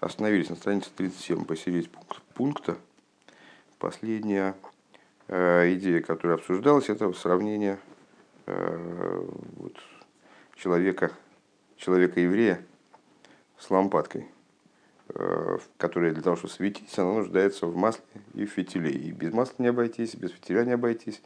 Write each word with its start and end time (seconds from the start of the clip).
остановились 0.00 0.48
на 0.48 0.56
странице 0.56 0.90
37 0.96 1.44
посередине 1.44 1.88
пункта. 2.34 2.76
Последняя 3.78 4.54
э, 5.28 5.74
идея, 5.74 6.00
которая 6.00 6.38
обсуждалась, 6.38 6.88
это 6.88 7.12
сравнение 7.12 7.78
э, 8.46 9.26
вот, 9.56 9.76
человека, 10.56 11.12
человека-еврея 11.76 12.62
с 13.58 13.70
лампадкой, 13.70 14.26
э, 15.08 15.58
которая 15.76 16.12
для 16.12 16.22
того, 16.22 16.36
чтобы 16.36 16.52
светить, 16.52 16.98
она 16.98 17.14
нуждается 17.14 17.66
в 17.66 17.76
масле 17.76 18.04
и 18.34 18.44
в 18.44 18.50
фитиле. 18.50 18.90
И 18.90 19.12
без 19.12 19.32
масла 19.32 19.54
не 19.58 19.68
обойтись, 19.68 20.14
без 20.14 20.30
фитиля 20.30 20.64
не 20.64 20.72
обойтись. 20.72 21.22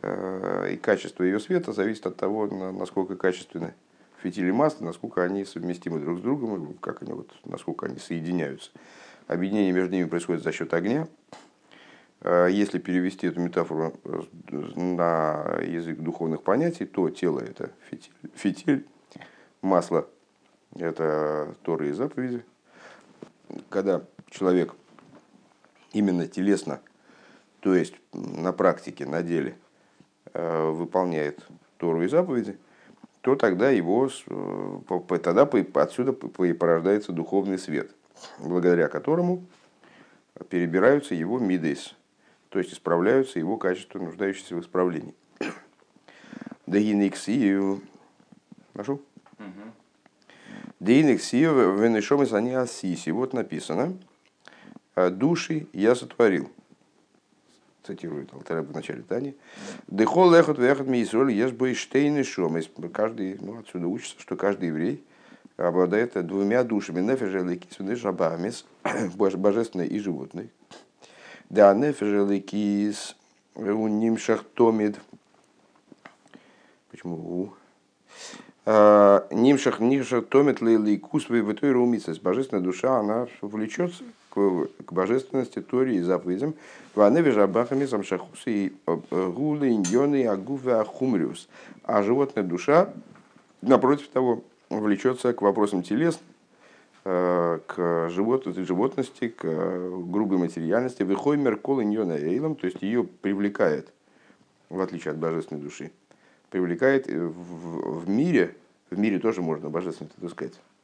И 0.00 0.78
качество 0.80 1.24
ее 1.24 1.40
света 1.40 1.72
зависит 1.72 2.06
от 2.06 2.16
того, 2.16 2.46
насколько 2.46 3.16
качественны 3.16 3.74
фитили 4.22 4.50
масла, 4.50 4.86
насколько 4.86 5.22
они 5.22 5.44
совместимы 5.44 6.00
друг 6.00 6.18
с 6.18 6.22
другом, 6.22 6.74
как 6.74 7.02
они, 7.02 7.12
вот, 7.12 7.32
насколько 7.44 7.86
они 7.86 7.98
соединяются. 7.98 8.70
Объединение 9.26 9.72
между 9.72 9.94
ними 9.94 10.06
происходит 10.08 10.42
за 10.42 10.52
счет 10.52 10.72
огня. 10.74 11.08
Э, 12.20 12.48
если 12.50 12.78
перевести 12.78 13.26
эту 13.26 13.40
метафору 13.40 13.94
на 14.76 15.58
язык 15.62 15.98
духовных 15.98 16.42
понятий, 16.42 16.86
то 16.86 17.10
тело 17.10 17.40
это 17.40 17.70
фитиль, 17.90 18.12
фитиль 18.34 18.86
масло 19.62 20.08
это 20.76 21.54
Торы 21.62 21.90
и 21.90 21.92
заповеди. 21.92 22.44
Когда 23.70 24.02
человек 24.30 24.74
именно 25.92 26.26
телесно, 26.26 26.80
то 27.60 27.74
есть 27.74 27.94
на 28.12 28.52
практике, 28.52 29.06
на 29.06 29.22
деле– 29.22 29.56
Э, 30.34 30.70
выполняет 30.70 31.44
Тору 31.78 32.02
и 32.02 32.08
заповеди, 32.08 32.58
то 33.20 33.36
тогда 33.36 33.70
его, 33.70 34.08
э, 34.26 35.18
тогда 35.22 35.42
отсюда 35.74 36.12
порождается 36.12 37.12
духовный 37.12 37.58
свет, 37.58 37.90
благодаря 38.38 38.88
которому 38.88 39.44
перебираются 40.48 41.14
его 41.14 41.38
мидейс, 41.38 41.94
то 42.48 42.58
есть 42.58 42.72
исправляются 42.72 43.38
его 43.38 43.56
качества, 43.56 43.98
нуждающиеся 43.98 44.56
в 44.56 44.60
исправлении. 44.60 45.14
Дагиниксию. 46.66 47.82
Нашел? 48.74 49.00
Дейниксию 50.80 51.76
венешом 51.76 52.22
из 52.22 52.32
они 52.32 52.52
асиси. 52.54 53.10
Вот 53.10 53.32
написано. 53.32 53.98
Души 54.94 55.66
я 55.72 55.96
сотворил 55.96 56.50
цитирует 57.88 58.32
Алтареб 58.32 58.68
в 58.68 58.74
начале 58.74 59.02
Тани. 59.02 59.34
Дехол 59.88 60.30
лехот 60.30 60.58
вехот 60.58 60.86
миисроль 60.86 61.32
ешь 61.32 61.78
штейны 61.78 62.22
шом. 62.22 62.58
Каждый, 62.92 63.38
ну, 63.40 63.58
отсюда 63.58 63.86
учится, 63.86 64.20
что 64.20 64.36
каждый 64.36 64.68
еврей 64.68 65.02
обладает 65.56 66.12
двумя 66.26 66.62
душами. 66.62 67.00
Нефежеликис, 67.00 67.78
нешабамис, 67.80 68.66
божественной 69.16 69.88
и 69.88 69.98
животной. 69.98 70.50
Да, 71.48 71.74
нефежеликис, 71.74 73.16
у 73.54 73.88
нимшах 73.88 74.44
томид. 74.54 74.96
Почему 76.90 77.14
у? 77.16 77.52
А, 78.66 79.26
нимшах 79.30 79.80
нимшах 79.80 80.26
томит 80.26 80.60
лейкус. 80.60 81.26
Божественная 81.28 82.62
душа, 82.62 82.98
она 82.98 83.26
влечется 83.40 84.04
к 84.30 84.92
божественности, 84.92 85.60
Торе 85.60 85.96
и 85.96 86.00
заповедям. 86.00 86.54
Ваневи 86.94 87.30
жабахами 87.30 87.86
самшахус 87.86 88.42
и 88.46 88.72
э, 88.86 89.30
гулы, 89.30 89.70
иньоны, 89.70 90.26
агувы, 90.26 90.72
ахумриус. 90.72 91.48
А 91.84 92.02
животная 92.02 92.44
душа, 92.44 92.92
напротив 93.62 94.08
того, 94.08 94.42
влечется 94.70 95.32
к 95.32 95.42
вопросам 95.42 95.82
телес, 95.82 96.20
э, 97.04 97.58
к 97.66 98.08
живот, 98.10 98.46
животности, 98.46 99.28
к 99.28 99.42
грубой 99.42 100.38
материальности. 100.38 101.02
Выхоймер 101.02 101.56
кол 101.56 101.82
иньона 101.82 102.12
эйлом, 102.12 102.54
то 102.56 102.66
есть 102.66 102.82
ее 102.82 103.04
привлекает, 103.04 103.92
в 104.68 104.80
отличие 104.80 105.12
от 105.12 105.18
божественной 105.18 105.62
души, 105.62 105.90
привлекает 106.50 107.06
в, 107.06 108.00
в 108.00 108.08
мире, 108.08 108.54
в 108.90 108.98
мире 108.98 109.18
тоже 109.18 109.42
можно 109.42 109.70
божественно, 109.70 110.10
так 110.20 110.30
сказать, 110.30 110.54
а, 110.54 110.77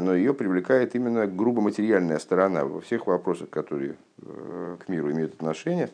но 0.00 0.14
ее 0.14 0.32
привлекает 0.32 0.94
именно 0.94 1.26
грубо 1.26 1.60
материальная 1.60 2.18
сторона 2.18 2.64
во 2.64 2.80
всех 2.80 3.06
вопросах, 3.06 3.50
которые 3.50 3.96
э, 4.22 4.76
к 4.84 4.88
миру 4.88 5.12
имеют 5.12 5.34
отношение. 5.34 5.90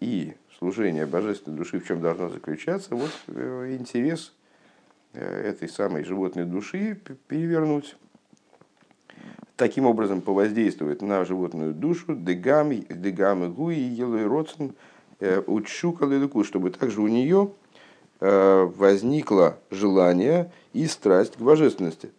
И 0.00 0.34
служение 0.58 1.06
божественной 1.06 1.56
души 1.56 1.80
в 1.80 1.86
чем 1.86 2.02
должно 2.02 2.28
заключаться? 2.28 2.94
Вот 2.94 3.10
э, 3.28 3.76
интерес 3.78 4.34
э, 5.14 5.48
этой 5.48 5.68
самой 5.70 6.04
животной 6.04 6.44
души 6.44 7.00
перевернуть. 7.26 7.96
Таким 9.56 9.86
образом 9.86 10.20
повоздействовать 10.20 11.00
на 11.00 11.24
животную 11.24 11.72
душу 11.72 12.14
дегам, 12.16 12.70
дегам 12.70 13.54
гуи, 13.54 13.78
елой 13.78 14.26
родсен, 14.26 14.74
учука 15.46 16.06
чтобы 16.44 16.70
также 16.70 17.00
у 17.00 17.06
нее 17.06 17.52
Э, 17.54 17.63
возникло 18.24 19.58
желание 19.70 20.50
и 20.72 20.86
страсть 20.86 21.36
к 21.36 21.40
божественности. 21.40 22.10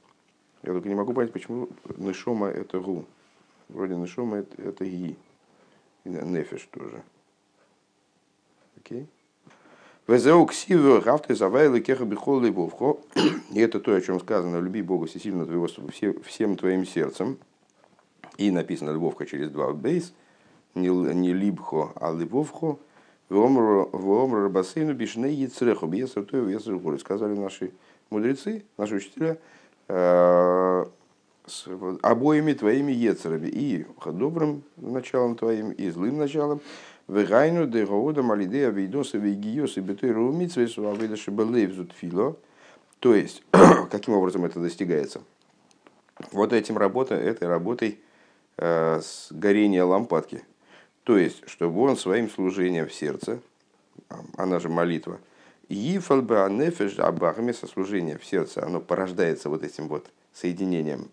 Я 0.64 0.74
только 0.74 0.88
не 0.88 0.96
могу 0.96 1.14
понять, 1.14 1.32
почему 1.32 1.70
Нешома 1.98 2.48
это 2.48 2.80
Гу. 2.80 3.06
Вроде 3.70 3.96
Нешома 3.96 4.38
это, 4.38 4.62
это 4.62 4.86
Ги. 4.86 5.16
И 6.04 6.10
Нефиш 6.10 6.68
тоже. 6.72 7.02
Окей. 8.78 9.08
Везеу 10.08 10.46
ксиву 10.46 11.00
рафты 11.02 11.34
завайли 11.34 11.80
кеха 11.80 12.06
бихол 12.06 12.40
либовхо. 12.40 12.98
И 13.52 13.60
это 13.60 13.80
то, 13.80 13.96
о 13.96 14.02
чем 14.02 14.20
сказано, 14.20 14.58
люби 14.58 14.84
Бога 14.84 15.08
всесильно 15.08 15.46
твоего 15.46 15.68
всем 16.24 16.56
твоим 16.56 16.86
сердцем. 16.86 17.40
И 18.38 18.52
написано 18.52 18.92
любовка 18.92 19.26
через 19.26 19.50
два 19.50 19.74
бейс. 19.74 20.14
Не, 20.76 20.90
не 20.90 21.34
либхо, 21.34 21.92
а 21.96 22.14
либовхо. 22.14 22.78
Вомру 23.30 24.44
Рабасейну 24.44 24.94
Бишне 24.94 25.34
Яцреху 25.34 25.88
Бьесарту 25.88 26.48
Яцреху. 26.48 26.98
Сказали 27.00 27.34
наши 27.34 27.72
мудрецы, 28.10 28.64
наши 28.78 28.96
учителя, 28.96 29.38
э, 29.88 30.86
с 31.48 31.68
обоими 32.02 32.54
твоими 32.54 32.92
ецерами, 32.92 33.48
и 33.48 33.86
добрым 34.06 34.64
началом 34.78 35.36
твоим, 35.36 35.72
и 35.72 35.90
злым 35.90 36.18
началом, 36.18 36.62
Вегайну 37.08 37.68
де 37.68 37.86
Гаода 37.86 38.24
Малиде 38.24 38.68
Авейдоса 38.68 39.20
Вейгиос 39.20 39.78
и 39.78 39.82
Бетой 39.82 40.12
Румитсвесу 40.12 40.90
Авейдаши 40.90 41.30
Белейвзут 41.30 41.94
Фило. 41.94 42.36
То 43.00 43.14
есть, 43.14 43.44
каким 43.92 44.16
образом 44.16 44.46
это 44.46 44.60
достигается? 44.60 45.22
Вот 46.32 46.54
этим 46.54 46.78
работой, 46.78 47.20
этой 47.20 47.48
работой 47.48 48.00
э, 48.58 49.02
с 49.02 49.28
горения 49.32 49.84
лампадки– 49.84 50.44
то 51.06 51.20
есть, 51.20 51.48
чтобы 51.48 51.82
он 51.82 51.98
своим 51.98 52.30
служением 52.32 52.88
в 52.88 52.94
сердце, 52.94 53.40
она 54.38 54.60
же 54.60 54.70
молитва, 54.70 55.20
Ифалба 55.70 56.50
нефеш 56.50 56.98
абахме 56.98 57.54
со 57.54 57.68
служения 57.68 58.18
в 58.18 58.26
сердце, 58.26 58.66
оно 58.66 58.82
порождается 58.82 59.50
вот 59.50 59.64
этим 59.64 59.88
вот 59.88 60.08
соединением 60.34 61.10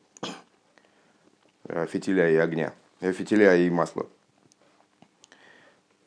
э, 1.68 1.86
фитиля 1.86 2.30
и 2.30 2.36
огня, 2.36 2.72
э, 3.00 3.12
фитиля 3.12 3.54
и 3.54 3.68
масла. 3.68 4.06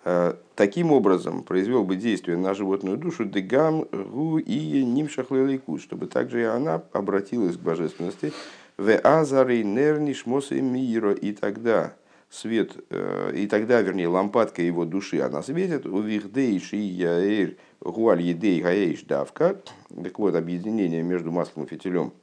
Э, 0.03 0.33
таким 0.55 0.91
образом 0.91 1.43
произвел 1.43 1.83
бы 1.83 1.95
действие 1.95 2.37
на 2.37 2.55
животную 2.55 2.97
душу 2.97 3.25
дегам 3.25 3.83
гу 3.83 4.39
и 4.39 4.83
нимшахлелейку, 4.83 5.77
чтобы 5.77 6.07
также 6.07 6.41
и 6.41 6.45
она 6.45 6.83
обратилась 6.91 7.55
к 7.55 7.59
божественности 7.59 8.33
в 8.77 8.95
азары 8.97 9.61
нерниш 9.61 10.25
мосы 10.25 10.59
мира 10.59 11.13
и 11.13 11.33
тогда 11.33 11.93
свет, 12.29 12.75
э, 12.89 13.33
и 13.35 13.47
тогда, 13.47 13.81
вернее, 13.81 14.07
лампадка 14.07 14.61
его 14.61 14.85
души, 14.85 15.19
она 15.19 15.41
светит, 15.41 15.85
у 15.85 15.99
вихдейш 16.01 16.73
и 16.73 16.77
яэль 16.77 17.57
гуаль 17.81 18.21
едей 18.21 18.61
гаэйш 18.61 19.03
давка, 19.03 19.61
так 19.89 20.19
вот, 20.19 20.35
объединение 20.35 21.03
между 21.03 21.31
маслом 21.31 21.65
и 21.65 21.67
фитилем, 21.67 22.13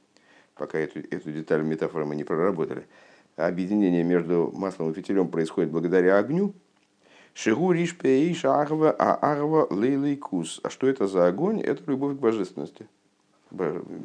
пока 0.55 0.79
эту, 0.79 0.99
эту 0.99 1.31
деталь 1.31 1.63
метафоры 1.63 2.05
мы 2.05 2.15
не 2.15 2.23
проработали, 2.23 2.85
объединение 3.35 4.03
между 4.03 4.51
маслом 4.53 4.91
и 4.91 4.93
фитилем 4.93 5.29
происходит 5.29 5.71
благодаря 5.71 6.17
огню, 6.17 6.53
Шигу 7.33 7.71
риш 7.71 7.97
пеиш 7.97 8.45
арва, 8.45 8.91
а 8.91 9.15
арва 9.15 9.67
лейлейкус. 9.71 10.59
А 10.63 10.69
что 10.69 10.87
это 10.87 11.07
за 11.07 11.27
огонь? 11.27 11.61
Это 11.61 11.81
любовь 11.87 12.15
к 12.15 12.19
божественности. 12.19 12.87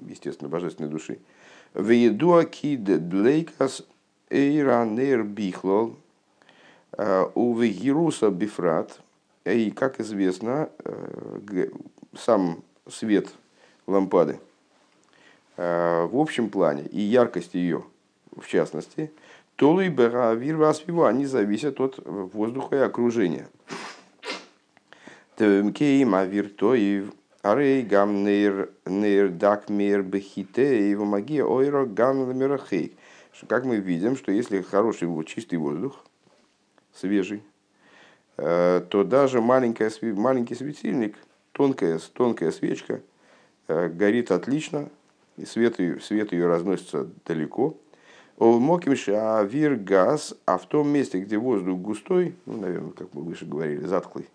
Естественно, 0.08 0.49
божественной 0.49 0.88
души. 0.88 1.19
Веедуа 1.75 2.44
кид 2.44 3.08
длейкас 3.08 3.84
Эйранер 4.30 5.22
бихлол 5.22 5.96
э, 6.96 7.26
у 7.34 7.58
Вегируса 7.58 8.30
бифрат. 8.30 9.00
И, 9.44 9.70
как 9.70 10.00
известно, 10.00 10.69
э, 10.84 11.69
сам 12.14 12.62
свет 12.86 13.28
лампады 13.86 14.40
э, 15.56 16.06
в 16.10 16.19
общем 16.19 16.50
плане 16.50 16.84
и 16.84 17.00
яркость 17.00 17.54
ее, 17.54 17.84
в 18.36 18.46
частности, 18.46 19.10
Толу 19.56 19.80
и 19.80 19.88
Беравир 19.88 20.62
они 21.04 21.26
зависят 21.26 21.81
от 21.81 21.98
воздуха 22.04 22.76
и 22.76 22.78
окружения. 22.78 23.48
Кейм 25.36 26.14
авир 26.14 26.48
то 26.48 26.74
и 26.74 27.06
Арей 27.42 27.82
гам 27.82 28.24
нейр 28.24 28.70
нейр 28.84 29.31
дак 29.31 29.69
мейр 29.69 30.02
бехите 30.02 30.90
и 30.90 30.94
магия 30.94 31.44
ойро 31.44 31.86
гам 31.86 32.20
ламерахейк. 32.20 32.92
Как 33.46 33.64
мы 33.64 33.76
видим, 33.76 34.17
что 34.17 34.32
если 34.32 34.62
хороший 34.62 35.08
чистый 35.25 35.56
воздух, 35.56 36.05
свежий, 36.93 37.43
э, 38.37 38.82
то 38.88 39.05
даже 39.05 39.40
маленькая, 39.40 39.93
маленький 40.02 40.55
светильник, 40.55 41.17
тонкая, 41.52 42.00
тонкая 42.14 42.50
свечка 42.50 43.00
э, 43.69 43.88
горит 43.88 44.32
отлично, 44.32 44.88
и 45.37 45.44
свет, 45.44 45.79
ее, 45.79 46.00
свет 46.00 46.32
ее 46.32 46.46
разносится 46.49 47.08
далеко. 47.25 47.76
Мокимша 48.38 49.38
авир 49.38 49.75
газ, 49.75 50.34
а 50.46 50.58
в 50.58 50.67
том 50.67 50.88
месте, 50.88 51.19
где 51.20 51.38
воздух 51.38 51.79
густой, 51.79 52.37
ну, 52.46 52.58
наверное, 52.58 52.93
как 52.93 53.12
мы 53.12 53.23
выше 53.23 53.46
говорили, 53.46 53.84
затклый, 53.84 54.29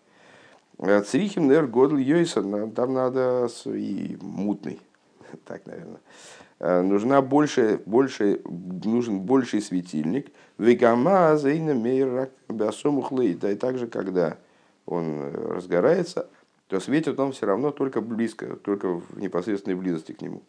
э, 0.79 1.01
Црихим 1.01 1.49
нер 1.49 1.67
годл 1.67 1.97
йойса, 1.97 2.41
там 2.41 2.93
надо 2.93 3.49
и 3.65 4.17
мутный, 4.21 4.79
так, 5.45 5.65
наверное. 5.65 5.99
Нужна 6.63 7.21
больше, 7.21 7.81
больше, 7.85 8.39
нужен 8.45 9.19
больший 9.19 9.61
светильник. 9.61 10.31
Вегама. 10.57 11.37
Да 11.37 11.51
и 13.51 13.55
также, 13.55 13.87
когда 13.87 14.37
он 14.85 15.33
разгорается, 15.33 16.29
то 16.69 16.79
светит 16.79 17.19
он 17.19 17.33
все 17.33 17.47
равно 17.47 17.71
только 17.71 17.99
близко, 17.99 18.55
только 18.55 18.87
в 18.87 19.19
непосредственной 19.19 19.75
близости 19.75 20.13
к 20.13 20.21
нему. 20.21 20.41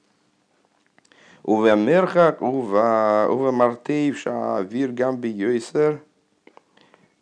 Уве 1.42 1.74
мерхак, 1.74 2.40
уве 2.42 3.50
мартеев, 3.50 4.16
шавир 4.16 4.92
гамби 4.92 5.26
йойсер, 5.26 6.00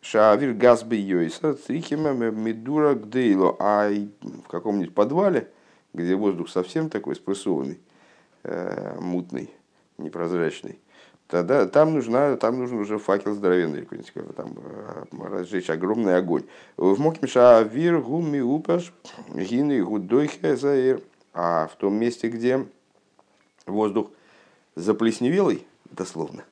шавир 0.01 0.53
газби 0.53 0.97
йойсер, 0.97 1.55
црихима 1.55 2.11
медура 2.11 2.93
гдейло. 2.93 3.55
А 3.59 3.89
в 3.89 4.47
каком-нибудь 4.47 4.93
подвале, 4.93 5.49
где 5.93 6.13
воздух 6.13 6.47
совсем 6.49 6.91
такой 6.91 7.15
спрессованный, 7.15 7.79
э, 7.79 7.92
мутный, 8.99 9.49
непрозрачный, 9.97 10.79
тогда 11.27 11.65
там, 11.65 11.93
нужна, 11.93 12.35
там 12.37 12.59
нужен 12.59 12.77
уже 12.77 12.99
факел 12.99 13.33
здоровенный, 13.33 13.87
там 14.35 14.55
э, 14.57 15.03
разжечь 15.19 15.69
огромный 15.69 16.15
огонь. 16.15 16.43
В 16.77 16.99
Мокимша 16.99 17.61
вир 17.61 17.99
гуми 17.99 18.39
упаш 18.39 18.93
гины 19.33 19.83
гудойхе 19.83 20.55
заир. 20.55 21.01
А 21.35 21.67
в 21.67 21.75
том 21.77 21.95
месте, 21.95 22.29
где 22.29 22.63
воздух 23.65 24.11
заплесневелый, 24.75 25.65
дословно, 25.89 26.43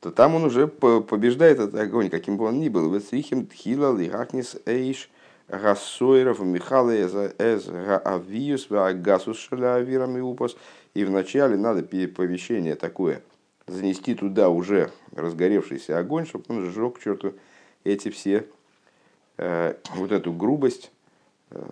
то 0.00 0.10
там 0.10 0.34
он 0.34 0.44
уже 0.44 0.66
побеждает 0.66 1.60
этот 1.60 1.76
огонь, 1.76 2.10
каким 2.10 2.36
бы 2.36 2.46
он 2.46 2.58
ни 2.58 2.68
был. 2.68 2.92
Весрихим 2.92 3.46
тхила 3.46 3.96
лихакнис 3.96 4.56
эйш 4.66 5.08
Рассойров, 5.48 6.40
Михала, 6.40 6.90
Эз, 6.90 7.68
Авиус, 7.68 8.68
Агасус, 8.70 9.38
Шалявирами 9.38 10.20
Упас. 10.20 10.56
И 10.96 11.04
вначале 11.04 11.56
надо 11.56 11.82
повещение 11.82 12.74
такое– 12.74 13.22
занести 13.66 14.14
туда 14.14 14.48
уже 14.48 14.90
разгоревшийся 15.12 15.98
огонь, 15.98 16.26
чтобы 16.26 16.44
он 16.48 16.64
сжег 16.64 16.98
к 16.98 17.02
черту 17.02 17.34
эти 17.84 18.08
все, 18.10 18.46
э, 19.36 19.74
вот 19.94 20.12
эту 20.12 20.32
грубость, 20.32 20.90
э, 21.50 21.62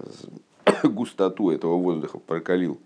густоту 0.85 1.51
этого 1.51 1.77
воздуха 1.77 2.19
прокалил. 2.19 2.79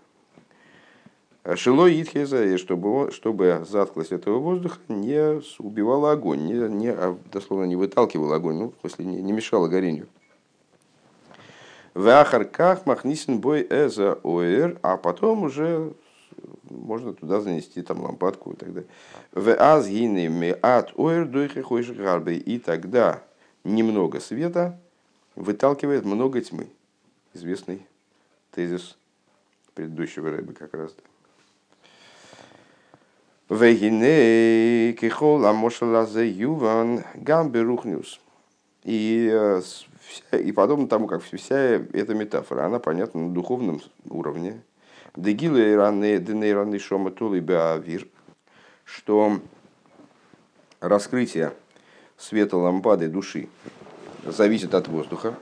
Шило 1.55 1.89
Итхеза, 1.89 2.57
чтобы, 2.57 3.11
чтобы 3.11 3.65
затклость 3.67 4.11
этого 4.11 4.39
воздуха 4.39 4.79
не 4.87 5.41
убивала 5.57 6.11
огонь, 6.11 6.45
не, 6.45 6.53
не, 6.69 6.89
а 6.89 7.17
дословно 7.31 7.65
не 7.65 7.75
выталкивала 7.75 8.35
огонь, 8.35 8.55
ну, 8.55 8.73
смысле, 8.81 9.05
не, 9.05 9.21
не 9.21 9.31
мешала 9.31 9.67
горению. 9.67 10.07
В 11.95 12.07
Ахарках 12.07 12.85
Махнисин 12.85 13.39
бой 13.39 13.65
эза 13.67 14.19
оэр, 14.23 14.77
а 14.83 14.97
потом 14.97 15.43
уже 15.43 15.93
можно 16.69 17.13
туда 17.13 17.41
занести 17.41 17.81
там 17.81 18.01
лампадку 18.01 18.51
и 18.51 18.55
так 18.55 18.73
далее. 18.73 18.89
В 19.31 19.53
азгинами 19.53 20.55
от 20.61 20.97
ойр 20.97 21.25
гарбы. 21.25 22.35
И 22.35 22.59
тогда 22.59 23.23
немного 23.63 24.19
света 24.19 24.79
выталкивает 25.35 26.05
много 26.05 26.41
тьмы. 26.41 26.67
Известный 27.33 27.85
тезис 28.51 28.97
предыдущего 29.73 30.29
рыбы 30.29 30.53
как 30.53 30.73
раз. 30.73 30.95
Вегине 33.49 34.93
кихол 34.93 35.45
амошалазе 35.45 36.29
юван 36.29 37.03
гамберухнюс. 37.15 38.19
И, 38.83 39.29
э, 39.31 39.61
и 40.33 40.51
подобно 40.51 40.87
тому, 40.87 41.07
как 41.07 41.23
вся 41.23 41.57
эта 41.57 42.13
метафора, 42.13 42.65
она 42.65 42.79
понятна 42.79 43.27
на 43.27 43.33
духовном 43.33 43.81
уровне, 44.09 44.61
Дегилы 45.19 45.75
раны 45.75 46.17
денейраны 46.17 46.79
шома 46.79 47.11
тулы 47.11 47.41
беавир, 47.41 48.07
что 48.85 49.41
раскрытие 50.79 51.51
света 52.15 52.55
лампады 52.55 53.09
души 53.09 53.49
зависит 54.23 54.73
от 54.73 54.87
воздуха. 54.87 55.35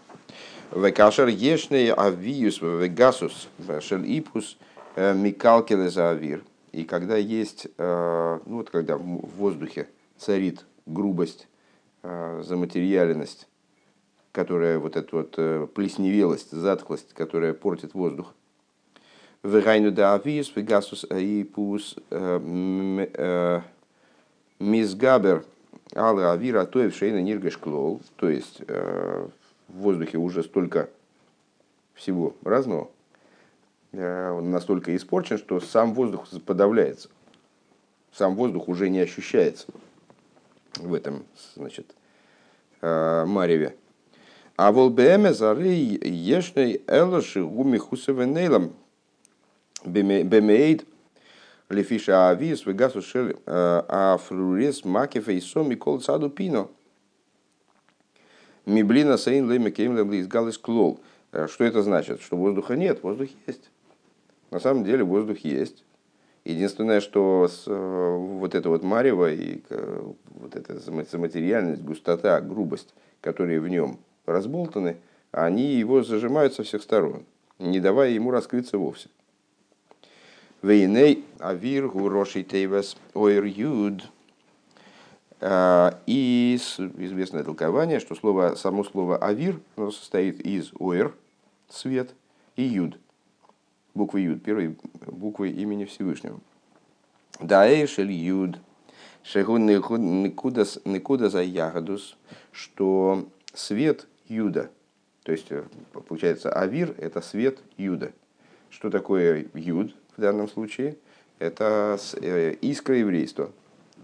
Векашер 0.71 1.27
ешный 1.27 1.94
авиус 1.95 2.59
вегасус 2.59 3.50
шел 3.81 4.01
ипус 4.01 4.57
э, 4.95 5.13
микалкеле 5.13 5.91
за 5.91 6.09
авир. 6.09 6.44
И 6.71 6.83
когда 6.83 7.15
есть, 7.15 7.68
э, 7.77 8.39
ну 8.47 8.57
вот 8.57 8.71
когда 8.71 8.97
в 8.97 9.30
воздухе 9.38 9.88
царит 10.18 10.65
грубость, 10.88 11.47
э, 12.01 12.41
заматериальность, 12.44 13.47
которая 14.31 14.80
вот 14.80 14.95
эта 14.95 15.15
вот 15.15 15.73
плесневелость, 15.75 16.50
затхлость, 16.50 17.13
которая 17.13 17.53
портит 17.53 17.94
воздух, 17.94 18.33
Вегайну 19.47 19.91
да 19.91 20.13
авиес, 20.15 20.53
вегасус 20.53 21.05
аипус 21.09 21.95
мизгабер 24.59 25.45
алла 25.95 26.33
авира 26.33 26.65
тоев 26.65 26.94
шейна 26.94 27.21
ниргаш 27.21 27.57
клол. 27.57 28.01
То 28.17 28.29
есть 28.29 28.59
в 28.67 29.31
воздухе 29.69 30.17
уже 30.17 30.44
столько 30.44 30.89
всего 31.94 32.35
разного, 32.44 32.89
он 33.94 34.51
настолько 34.51 34.94
испорчен, 34.97 35.38
что 35.38 35.61
сам 35.61 35.94
воздух 35.94 36.27
подавляется. 36.45 37.07
Сам 38.11 38.35
воздух 38.35 38.67
уже 38.67 38.89
не 38.89 38.99
ощущается 38.99 39.67
в 40.75 40.94
этом, 40.94 41.23
значит, 41.55 41.95
мареве. 42.81 43.77
А 44.57 44.73
волбеме 44.73 45.33
зары 45.33 45.69
ешной 45.69 46.81
элоши 46.88 47.41
гуми 47.44 47.77
хусевенейлам 47.77 48.73
Бемейд 49.87 50.85
лефиша 51.69 52.29
авис 52.29 52.65
вегасу 52.65 53.01
шел 53.01 53.29
афрурес 53.45 54.85
макефа 54.85 55.31
и 55.31 55.39
соми 55.41 55.75
кол 55.75 56.01
саду 56.01 56.29
пино. 56.29 56.69
Миблина 58.65 59.17
сейн 59.17 59.49
лейме 59.49 59.71
кейм 59.71 59.95
лейс 59.95 60.27
галис 60.27 60.57
клол. 60.57 60.99
Что 61.31 61.63
это 61.63 61.81
значит? 61.83 62.21
Что 62.21 62.37
воздуха 62.37 62.75
нет, 62.75 63.03
воздух 63.03 63.29
есть. 63.47 63.69
На 64.51 64.59
самом 64.59 64.83
деле 64.83 65.03
воздух 65.03 65.39
есть. 65.39 65.83
Единственное, 66.45 67.01
что 67.01 67.49
с, 67.49 67.65
вот 67.67 68.56
это 68.56 68.69
вот 68.69 68.81
марево 68.83 69.31
и 69.33 69.61
вот 70.29 70.56
эта 70.56 70.79
заматериальность, 70.79 71.81
густота, 71.81 72.39
грубость, 72.39 72.94
которые 73.19 73.59
в 73.59 73.67
нем 73.67 73.99
разболтаны, 74.25 74.95
они 75.31 75.73
его 75.73 76.03
зажимают 76.03 76.53
со 76.53 76.63
всех 76.63 76.81
сторон, 76.81 77.25
не 77.59 77.81
давая 77.81 78.11
ему 78.11 78.31
раскрыться 78.31 78.77
вовсе. 78.77 79.09
Вейней 80.61 81.23
авир 81.40 81.87
гуроши 81.87 82.44
тейвес 82.44 82.97
ойр 83.14 83.45
юд. 83.45 84.09
А, 85.40 86.02
и 86.07 86.56
известное 86.57 87.44
толкование, 87.44 87.99
что 87.99 88.16
слово, 88.16 88.56
само 88.56 88.83
слово 88.83 89.18
авир 89.18 89.59
состоит 89.76 90.42
из 90.42 90.71
ойр, 90.80 91.16
свет, 91.69 92.16
и 92.56 92.64
юд, 92.64 92.97
буквы 93.94 94.21
юд, 94.21 94.44
первой 94.44 94.76
буквы 95.06 95.49
имени 95.49 95.85
Всевышнего. 95.85 96.40
Даэшель 97.40 98.11
юд, 98.11 98.57
шегун 99.21 99.68
никуда 99.68 101.30
за 101.30 101.42
ягодус, 101.44 102.18
что 102.52 103.28
свет 103.54 104.07
юда, 104.28 104.71
то 105.21 105.31
есть 105.31 105.49
получается 106.07 106.52
авир 106.52 106.95
это 106.97 107.21
свет 107.21 107.59
юда. 107.78 108.11
Что 108.69 108.90
такое 108.90 109.45
юд? 109.54 109.95
В 110.18 110.21
данном 110.21 110.50
случае, 110.50 110.97
это 111.40 111.97
э, 112.21 112.56
искра 112.62 112.97
еврейства, 112.97 113.52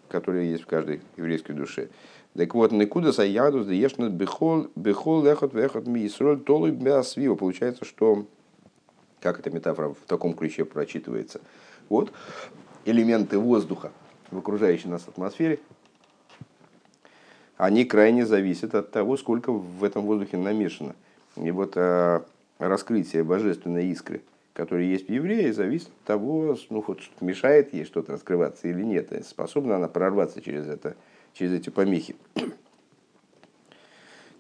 которая 0.10 0.44
есть 0.44 0.64
в 0.64 0.68
каждой 0.68 1.02
еврейской 1.18 1.54
душе. 1.54 1.90
Так 2.36 2.54
вот, 2.56 2.72
никуда 2.72 3.12
за 3.12 3.26
ядус 3.26 3.68
ешнат 3.68 4.12
бехол 4.12 4.68
бехол 4.76 5.24
лехот 5.24 5.54
вехот 5.54 5.88
ми 5.88 6.06
исроль 6.06 6.40
толуй 6.40 6.72
беасвива. 6.72 7.36
Получается, 7.36 7.86
что 7.86 8.26
как 9.20 9.40
эта 9.40 9.50
метафора 9.50 9.90
в 9.90 10.06
таком 10.08 10.34
ключе 10.34 10.66
прочитывается. 10.66 11.42
Вот 11.90 12.12
элементы 12.86 13.38
воздуха 13.38 13.92
в 14.32 14.38
окружающей 14.38 14.88
нас 14.88 15.08
атмосфере, 15.08 15.60
они 17.58 17.86
крайне 17.86 18.26
зависят 18.26 18.76
от 18.76 18.92
того, 18.92 19.16
сколько 19.16 19.52
в 19.52 19.84
этом 19.84 20.04
воздухе 20.04 20.38
намешано. 20.38 20.96
И 21.38 21.52
вот 21.52 21.74
э, 21.76 22.22
раскрытия 22.60 23.24
божественной 23.24 23.88
искры, 23.88 24.22
которая 24.54 24.86
есть 24.86 25.08
в 25.08 25.12
еврее, 25.12 25.52
зависит 25.52 25.88
от 25.88 26.04
того, 26.06 26.58
ну, 26.70 26.84
вот, 26.86 27.00
мешает 27.22 27.74
ей 27.74 27.86
что-то 27.86 28.14
раскрываться 28.14 28.68
или 28.68 28.84
нет, 28.84 29.12
способна 29.26 29.78
она 29.78 29.88
прорваться 29.88 30.42
через, 30.42 30.68
это, 30.68 30.96
через 31.34 31.54
эти 31.54 31.70
помехи. 31.70 32.16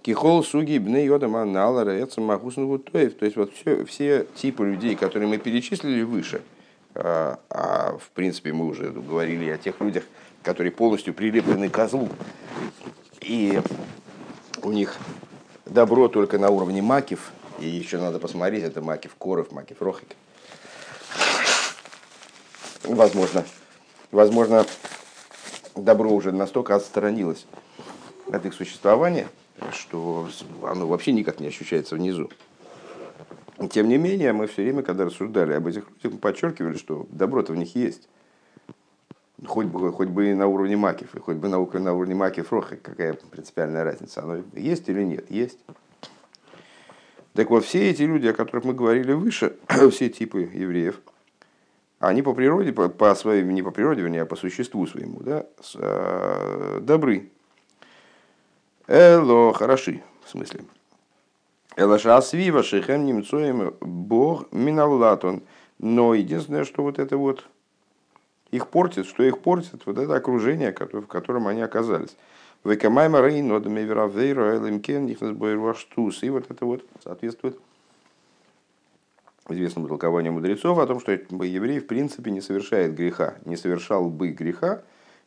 Кихол, 0.03 0.43
суги, 0.43 0.77
бне, 0.79 1.05
йода, 1.05 1.29
манала, 1.29 1.85
раэца, 1.85 2.19
махусну, 2.19 2.77
То 2.77 2.99
есть 2.99 3.37
вот 3.37 3.53
все, 3.53 3.85
все 3.85 4.27
типы 4.35 4.65
людей, 4.65 4.95
которые 4.95 5.29
мы 5.29 5.37
перечислили 5.37 6.03
выше, 6.03 6.41
а, 6.93 7.39
а 7.49 7.97
в 7.97 8.09
принципе 8.11 8.51
мы 8.51 8.67
уже 8.67 8.91
говорили 8.91 9.49
о 9.49 9.57
тех 9.57 9.79
людях, 9.79 10.03
которые 10.43 10.73
полностью 10.73 11.13
прилеплены 11.13 11.69
к 11.69 11.73
козлу, 11.73 12.09
и 13.21 13.61
у 14.61 14.71
них 14.73 14.97
добро 15.65 16.09
только 16.09 16.37
на 16.37 16.49
уровне 16.49 16.81
макив, 16.81 17.31
и 17.59 17.67
еще 17.67 17.99
надо 17.99 18.19
посмотреть, 18.19 18.63
это 18.63 18.81
макив 18.81 19.15
коров, 19.15 19.51
макив 19.51 19.81
рохик. 19.81 20.15
Возможно, 22.83 23.45
возможно, 24.11 24.65
добро 25.75 26.11
уже 26.11 26.31
настолько 26.31 26.75
отстранилось 26.75 27.45
от 28.31 28.45
их 28.45 28.53
существования, 28.53 29.27
что 29.71 30.27
оно 30.63 30.87
вообще 30.87 31.11
никак 31.11 31.39
не 31.39 31.47
ощущается 31.47 31.95
внизу. 31.95 32.29
Тем 33.71 33.87
не 33.87 33.97
менее, 33.97 34.33
мы 34.33 34.47
все 34.47 34.63
время, 34.63 34.83
когда 34.83 35.05
рассуждали 35.05 35.53
об 35.53 35.67
этих 35.67 35.85
людях, 36.03 36.19
подчеркивали, 36.19 36.75
что 36.75 37.07
добро-то 37.09 37.53
в 37.53 37.55
них 37.55 37.75
есть. 37.75 38.09
Хоть 39.45 39.67
бы, 39.67 39.91
хоть 39.91 40.07
бы 40.07 40.31
и 40.31 40.33
на 40.33 40.47
уровне 40.47 40.77
макив, 40.77 41.15
и 41.15 41.19
хоть 41.19 41.35
бы 41.35 41.49
на, 41.49 41.59
уровне 41.59 42.15
макив 42.15 42.51
роха, 42.51 42.77
какая 42.77 43.13
принципиальная 43.13 43.83
разница, 43.83 44.23
оно 44.23 44.43
есть 44.53 44.87
или 44.89 45.03
нет? 45.03 45.29
Есть. 45.29 45.59
Так 47.33 47.49
вот, 47.49 47.65
все 47.65 47.89
эти 47.89 48.03
люди, 48.03 48.27
о 48.27 48.33
которых 48.33 48.63
мы 48.63 48.73
говорили 48.73 49.13
выше, 49.13 49.55
все 49.91 50.09
типы 50.09 50.41
евреев, 50.41 50.99
они 51.99 52.21
по 52.21 52.33
природе, 52.33 52.73
по, 52.73 52.89
по 52.89 53.15
своей, 53.15 53.43
не 53.43 53.63
по 53.63 53.71
природе, 53.71 54.01
вернее, 54.01 54.23
а 54.23 54.25
по 54.25 54.35
существу 54.35 54.85
своему, 54.85 55.19
да, 55.21 55.45
с, 55.61 55.75
э, 55.75 56.79
добры. 56.81 57.29
Эло 58.87 59.53
хороши, 59.53 60.03
в 60.25 60.29
смысле. 60.29 60.65
Элаша 61.75 62.21
свива 62.21 62.61
шехем 62.61 63.05
немцоем 63.05 63.73
бог 63.79 64.51
миналлатон. 64.51 65.41
Но 65.79 66.13
единственное, 66.13 66.65
что 66.65 66.83
вот 66.83 66.99
это 66.99 67.17
вот 67.17 67.45
их 68.51 68.67
портит, 68.67 69.07
что 69.07 69.23
их 69.23 69.39
портит, 69.39 69.85
вот 69.85 69.97
это 69.97 70.15
окружение, 70.15 70.71
в 70.71 71.07
котором 71.07 71.47
они 71.47 71.61
оказались. 71.61 72.15
Векамайма 72.63 73.21
рейнодами 73.21 73.81
веравейра 73.81 74.57
элемкен 74.57 75.15
штус. 75.75 76.23
И 76.23 76.29
вот 76.29 76.49
это 76.49 76.65
вот 76.65 76.85
соответствует 77.03 77.59
известному 79.49 79.87
толкованию 79.87 80.33
мудрецов 80.33 80.77
о 80.79 80.87
том, 80.87 80.99
что 80.99 81.11
еврей 81.11 81.79
в 81.79 81.87
принципе 81.87 82.31
не 82.31 82.41
совершает 82.41 82.95
греха, 82.95 83.35
не 83.45 83.57
совершал 83.57 84.09
бы 84.09 84.29
греха, 84.29 84.83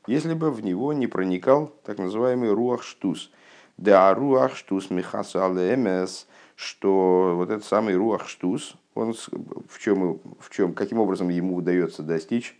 если 0.06 0.32
бы 0.32 0.50
в 0.50 0.64
него 0.64 0.92
не 0.92 1.06
проникал 1.06 1.72
так 1.84 1.98
называемый 1.98 2.50
руах 2.52 2.82
штус– 2.82 3.30
да 3.76 4.14
руах 4.14 4.56
штус 4.56 4.90
михаса 4.90 5.46
эмес, 5.46 6.26
что 6.54 7.34
вот 7.36 7.50
этот 7.50 7.64
самый 7.64 7.94
руах 7.94 8.28
штус, 8.28 8.76
он 8.94 9.12
в 9.12 9.78
чем, 9.78 10.20
в 10.40 10.50
чем, 10.50 10.72
каким 10.72 10.98
образом 10.98 11.28
ему 11.28 11.56
удается 11.56 12.02
достичь 12.02 12.58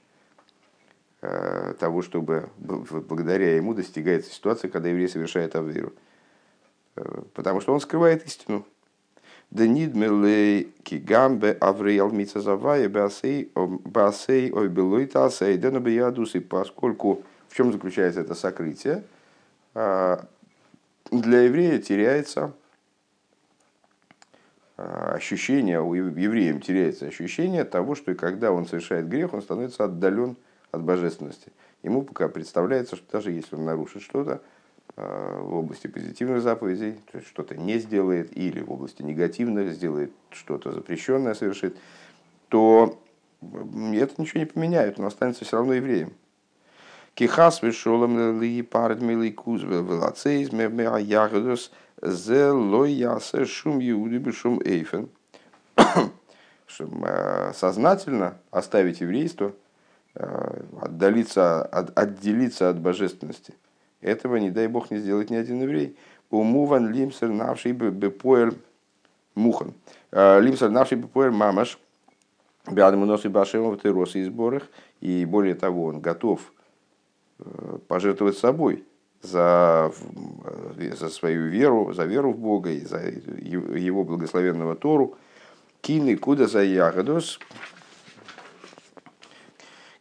того, 1.21 2.03
чтобы 2.03 2.51
благодаря 2.59 3.57
ему 3.57 3.75
достигается 3.75 4.31
ситуация, 4.31 4.71
когда 4.71 4.89
еврей 4.89 5.09
совершает 5.09 5.57
авейру. 5.57 5.93
Э, 6.97 7.23
потому 7.35 7.61
что 7.61 7.73
он 7.73 7.81
скрывает 7.81 8.25
истину. 8.27 8.67
Да 9.51 9.67
нидмелей 9.67 10.73
кигамбе 10.83 11.53
авреял 11.53 12.11
мицазавая 12.11 12.89
басей 12.89 13.51
ой 13.55 14.69
белуита 14.69 15.31
сей 15.31 15.57
денобиядус. 15.57 16.35
И 16.35 16.41
поскольку 16.41 17.23
в 17.49 17.57
чем 17.57 17.73
заключается 17.73 18.21
это 18.21 18.35
сокрытие, 18.35 19.05
э, 19.75 20.17
для 21.11 21.41
еврея 21.43 21.79
теряется 21.79 22.53
ощущение, 24.77 25.81
у 25.81 25.95
евреям 25.95 26.61
теряется 26.61 27.07
ощущение 27.07 27.65
того, 27.65 27.95
что 27.95 28.15
когда 28.15 28.53
он 28.53 28.67
совершает 28.67 29.09
грех, 29.09 29.33
он 29.33 29.41
становится 29.41 29.85
отдален 29.85 30.37
от 30.77 30.83
божественности. 30.83 31.53
Ему 31.83 32.03
пока 32.03 32.29
представляется, 32.29 32.97
что 32.97 33.11
даже 33.11 33.33
если 33.33 33.57
он 33.57 33.65
нарушит 33.65 34.03
что-то 34.03 34.41
а, 34.97 35.41
в 35.41 35.55
области 35.55 35.87
позитивных 35.87 36.43
заповедей, 36.43 36.99
то 37.11 37.19
есть 37.19 37.29
что-то 37.29 37.57
не 37.57 37.79
сделает, 37.79 38.37
или 38.37 38.61
в 38.61 38.71
области 38.71 39.03
негативных 39.03 39.75
сделает 39.75 40.13
что-то 40.31 40.73
запрещенное 40.73 41.35
совершит, 41.35 41.77
то 42.49 42.99
это 43.43 44.15
ничего 44.21 44.41
не 44.41 44.47
поменяет, 44.47 44.99
он 44.99 45.07
останется 45.07 45.45
все 45.45 45.57
равно 45.57 45.75
евреем. 45.75 46.13
Кихас 47.15 47.63
вишолом 47.63 48.41
ли 48.41 48.63
парад 48.63 49.01
милый 49.01 49.33
куз 49.33 49.63
велацейз 49.63 50.53
меа 50.53 50.99
ягодос 50.99 51.73
зе 52.03 52.51
лой 52.51 52.93
ясе 52.93 53.47
шум 53.47 53.81
иуди 53.81 54.19
бешум 54.19 54.61
эйфен. 54.63 55.09
Сознательно 57.55 58.39
оставить 58.51 59.01
еврейство, 59.01 59.55
отдалиться, 60.81 61.63
отделиться 61.63 62.71
от 62.71 62.81
божественности. 62.81 63.55
Этого, 64.01 64.37
не 64.37 64.51
дай 64.51 64.67
бог, 64.67 64.91
не 64.91 64.99
сделать 64.99 65.31
ни 65.31 65.37
один 65.37 65.63
еврей. 65.63 65.97
Умуван 66.31 66.93
лимсер 66.93 67.29
навший 67.29 67.73
бепоэр 67.73 68.55
мухан. 69.35 69.75
Лимсер 70.13 70.71
навший 70.71 70.99
бепоэр 70.99 71.31
мамаш. 71.31 71.79
Бядам 72.71 73.07
нос 73.07 73.25
и 73.25 73.29
ты 73.29 73.93
росы 73.93 74.21
и 74.21 74.25
сборах. 74.25 74.65
И 75.01 75.25
более 75.25 75.55
того, 75.55 75.85
он 75.85 76.01
готов 76.01 76.53
Э, 77.39 77.79
пожертвовать 77.87 78.39
собой 78.39 78.85
за, 79.21 79.93
э, 80.79 80.93
за 80.97 81.11
свою 81.11 81.49
веру, 81.49 81.93
за 81.93 82.05
веру 82.07 82.33
в 82.33 82.39
Бога 82.39 82.71
и 82.71 82.81
за 82.81 82.99
его 82.99 84.05
благословенного 84.05 84.75
Тору. 84.75 85.17
Кины 85.83 86.17
куда 86.17 86.47
за 86.47 86.63
ягодос, 86.63 87.39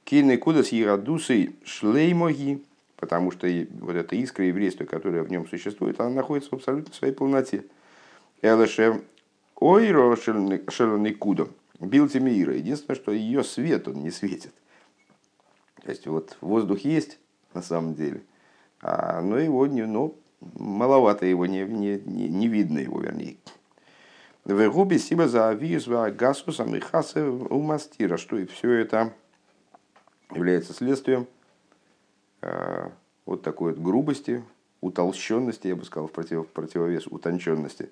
кины 0.06 0.38
куда 0.38 0.64
с 0.64 0.70
ягодусой 0.70 1.56
шлеймоги, 1.66 2.64
потому 2.96 3.32
что 3.32 3.48
вот 3.82 3.96
эта 3.96 4.16
искра 4.16 4.46
еврейства, 4.46 4.86
которая 4.86 5.24
в 5.24 5.30
нем 5.30 5.48
существует, 5.48 6.00
она 6.00 6.12
находится 6.12 6.52
в 6.52 6.54
абсолютно 6.54 6.94
своей 6.94 7.14
полноте. 7.14 7.66
Элэше 8.42 9.02
ойро 9.56 10.16
шелникудом, 10.16 11.50
билти 11.80 12.20
мира. 12.20 12.54
Единственное, 12.54 12.96
что 12.96 13.12
ее 13.12 13.44
свет 13.44 13.88
он 13.88 13.96
не 13.96 14.12
светит. 14.12 14.54
То 15.84 15.90
есть 15.90 16.08
вот 16.08 16.38
воздух 16.42 16.80
есть, 16.80 17.20
на 17.54 17.62
самом 17.62 17.96
деле. 17.96 18.22
А, 18.82 19.22
но 19.22 19.38
его 19.38 19.66
не, 19.68 19.86
ну, 19.86 20.16
маловато 20.56 21.26
его, 21.26 21.46
не, 21.46 21.64
не, 21.64 21.98
не, 21.98 22.48
видно 22.48 22.80
его, 22.80 23.00
вернее. 23.00 23.38
В 24.44 24.70
губе 24.70 25.00
сиба 25.00 25.28
за 25.28 25.48
авиус 25.48 25.88
гасус 25.88 26.60
амихасы 26.60 27.24
у 27.24 27.62
мастира, 27.62 28.18
что 28.18 28.38
и 28.38 28.46
все 28.46 28.72
это 28.72 29.14
является 30.36 30.74
следствием 30.74 31.28
э, 32.42 32.90
вот 33.26 33.42
такой 33.42 33.74
вот 33.74 33.82
грубости, 33.82 34.44
утолщенности, 34.82 35.68
я 35.68 35.76
бы 35.76 35.86
сказал, 35.86 36.08
в 36.08 36.12
против, 36.12 36.48
противовес 36.48 37.08
утонченности, 37.08 37.90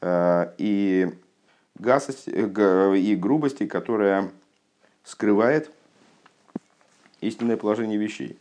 э, 0.00 0.52
и, 0.58 1.12
гасости, 1.78 2.30
э, 2.34 2.96
и 2.98 3.16
грубости, 3.16 3.66
которая 3.66 4.30
скрывает 5.04 5.70
истинное 7.20 7.56
положение 7.56 7.98
вещей. 7.98 8.38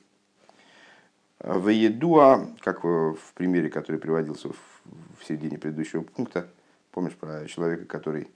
В 1.39 1.69
Едуа, 1.69 2.47
как 2.61 2.83
в 2.83 3.33
примере, 3.35 3.69
который 3.69 3.99
приводился 3.99 4.49
в 4.49 5.25
середине 5.27 5.59
предыдущего 5.59 6.01
пункта, 6.01 6.47
помнишь 6.91 7.13
про 7.13 7.45
человека, 7.47 7.85
который, 7.85 8.27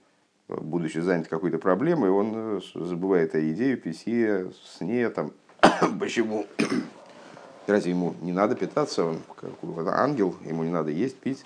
будучи 0.60 0.98
занят 0.98 1.28
какой-то 1.28 1.58
проблемой, 1.58 2.10
он 2.10 2.32
э, 2.34 2.60
забывает 2.74 3.34
о 3.34 3.50
идее, 3.50 3.76
писе, 3.76 4.50
сне, 4.76 5.08
там, 5.10 5.32
почему? 6.00 6.46
Разве 7.66 7.92
ему 7.92 8.14
не 8.20 8.32
надо 8.32 8.56
питаться, 8.56 9.04
он 9.04 9.18
ангел, 9.88 10.34
ему 10.44 10.64
не 10.64 10.70
надо 10.70 10.90
есть, 10.90 11.16
пить, 11.16 11.44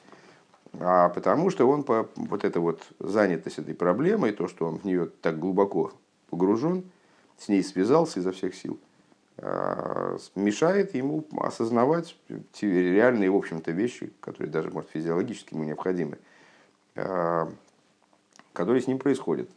а 0.80 1.08
потому 1.10 1.50
что 1.50 1.68
он 1.68 1.82
по 1.82 2.08
вот 2.16 2.44
эта 2.44 2.60
вот 2.60 2.82
занятость 2.98 3.58
этой 3.58 3.74
проблемой, 3.74 4.32
то, 4.32 4.48
что 4.48 4.66
он 4.66 4.78
в 4.78 4.84
нее 4.84 5.10
так 5.20 5.38
глубоко 5.38 5.92
погружен, 6.30 6.84
с 7.38 7.48
ней 7.48 7.62
связался 7.62 8.20
изо 8.20 8.32
всех 8.32 8.54
сил– 8.54 8.78
Э, 9.36 10.16
мешает 10.36 10.94
ему 10.94 11.24
осознавать 11.38 12.16
реальные, 12.60 13.30
в 13.30 13.36
общем-то, 13.36 13.72
вещи, 13.72 14.12
которые 14.20 14.50
даже, 14.50 14.70
может, 14.70 14.90
физиологически 14.90 15.54
ему 15.54 15.64
необходимы, 15.64 16.18
э, 16.94 17.46
которые 18.54 18.80
с 18.80 18.86
ним 18.86 18.98
происходят. 18.98 19.50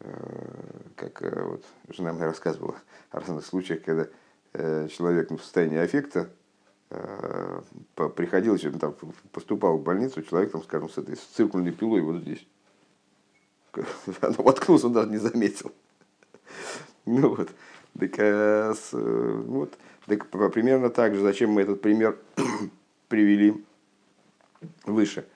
Э, 0.00 0.80
как 0.96 1.20
вот 1.46 1.64
жена 1.88 2.12
мне 2.12 2.24
рассказывала 2.24 2.74
о 3.12 3.20
разных 3.20 3.46
случаях, 3.46 3.82
когда 3.82 4.08
человек 4.88 5.30
в 5.30 5.38
состоянии 5.38 5.78
аффекта 5.78 6.28
э, 6.90 7.62
приходилось, 8.16 8.64
там, 8.80 8.94
поступал 9.32 9.78
в 9.78 9.82
больницу, 9.82 10.22
человек, 10.22 10.52
там, 10.52 10.62
скажем, 10.62 10.90
с 10.90 10.98
этой 10.98 11.16
с 11.16 11.20
циркульной 11.20 11.72
пилой 11.72 12.00
вот 12.00 12.22
здесь. 12.22 12.46
Она 14.20 14.34
воткнулся, 14.38 14.86
он 14.86 14.92
даже 14.92 15.10
не 15.10 15.18
заметил. 15.18 15.72
Ну 17.06 17.34
вот. 17.34 17.48
Так, 17.98 18.18
э, 18.18 18.74
э, 18.92 19.42
вот. 19.46 19.72
так 20.06 20.28
примерно 20.52 20.90
так 20.90 21.14
же, 21.14 21.22
зачем 21.22 21.50
мы 21.50 21.62
этот 21.62 21.80
пример 21.80 22.18
привели 23.08 23.64
выше. 24.84 25.26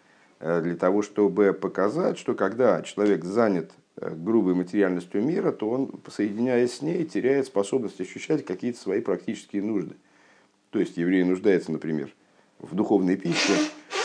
Для 0.45 0.77
того, 0.77 1.01
чтобы 1.01 1.55
показать, 1.55 2.19
что 2.19 2.35
когда 2.35 2.83
человек 2.83 3.25
занят 3.25 3.73
грубой 3.97 4.55
материальностью 4.55 5.25
мира, 5.25 5.53
то 5.53 5.71
он, 5.71 5.91
соединяясь 6.11 6.75
с 6.75 6.83
ней, 6.83 7.05
теряет 7.07 7.47
способность 7.47 7.99
ощущать 7.99 8.45
какие-то 8.45 8.79
свои 8.79 9.01
практические 9.01 9.63
нужды. 9.63 9.95
То 10.71 10.81
есть 10.81 10.99
еврей 10.99 11.25
нуждается, 11.25 11.73
например, 11.73 12.13
в 12.59 12.75
духовной 12.75 13.17
пище, 13.17 13.55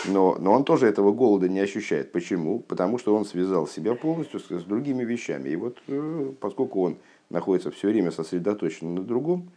но, 0.08 0.38
но 0.40 0.54
он 0.54 0.64
тоже 0.64 0.88
этого 0.88 1.12
голода 1.12 1.50
не 1.50 1.60
ощущает. 1.60 2.14
Почему? 2.14 2.60
Потому 2.60 2.98
что 3.00 3.16
он 3.16 3.26
связал 3.26 3.68
себя 3.68 3.96
полностью 3.96 4.40
с, 4.40 4.50
с 4.50 4.64
другими 4.64 5.04
вещами. 5.04 5.50
И 5.50 5.56
вот 5.58 5.78
э, 5.88 6.32
поскольку 6.40 6.84
он 6.84 6.98
находится 7.30 7.72
все 7.72 7.90
время 7.90 8.12
сосредоточен 8.12 8.96
на 8.96 9.02
другом, 9.02 9.50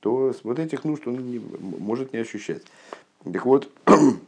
то 0.00 0.34
вот 0.42 0.58
этих 0.58 0.84
нужд 0.84 1.06
он 1.06 1.30
не, 1.30 1.40
может 1.60 2.12
не 2.12 2.18
ощущать. 2.18 2.62
Так 3.24 3.46
вот, 3.46 3.70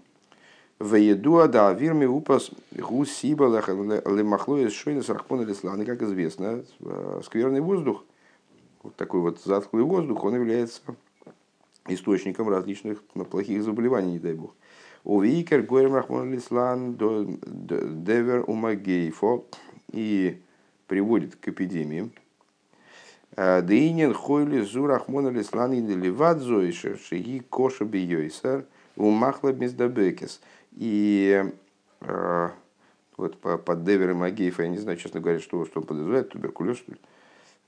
Веедуа 0.78 1.48
да 1.48 1.72
вирми 1.72 2.04
упас 2.04 2.50
гусиба 2.72 3.46
лемахлоис 3.46 4.72
шойнес 4.72 5.08
рахпона 5.08 5.42
лислан. 5.42 5.84
как 5.86 6.02
известно, 6.02 6.62
э, 6.80 7.20
скверный 7.24 7.60
воздух, 7.60 8.04
вот 8.82 8.94
такой 8.96 9.20
вот 9.20 9.40
затхлый 9.40 9.84
воздух, 9.84 10.22
он 10.24 10.34
является 10.34 10.82
источником 11.88 12.50
различных 12.50 13.02
ну, 13.14 13.24
плохих 13.24 13.62
заболеваний, 13.62 14.12
не 14.12 14.18
дай 14.18 14.34
бог. 14.34 14.54
У 15.02 15.20
Викер 15.20 15.62
Гойрем 15.62 15.94
Рахман 15.94 16.32
Лислан 16.32 16.94
Девер 16.96 18.44
Умагейфо 18.46 19.46
и 19.92 20.42
приводит 20.88 21.36
к 21.36 21.48
эпидемиям. 21.48 22.12
«Э, 23.34 23.62
Дейнин 23.62 24.12
Хойли 24.12 24.60
Зу 24.60 24.86
Рахмон 24.86 25.30
Лислан 25.30 25.72
и 25.72 25.80
Деливадзо 25.80 26.70
Шиги 26.72 27.38
Коша 27.48 27.84
Бейойсер 27.84 28.66
Умахла 28.96 29.52
Бездабекес. 29.52 30.40
И 30.76 31.44
э, 32.00 32.48
вот 33.16 33.38
под 33.38 33.84
Девером 33.84 34.22
Агеев, 34.22 34.58
я 34.60 34.68
не 34.68 34.78
знаю, 34.78 34.98
честно 34.98 35.20
говоря, 35.20 35.40
что, 35.40 35.64
что 35.64 35.80
он 35.80 35.86
подразумевает, 35.86 36.28
туберкулез, 36.28 36.76
что 36.78 36.92
ли, 36.92 36.98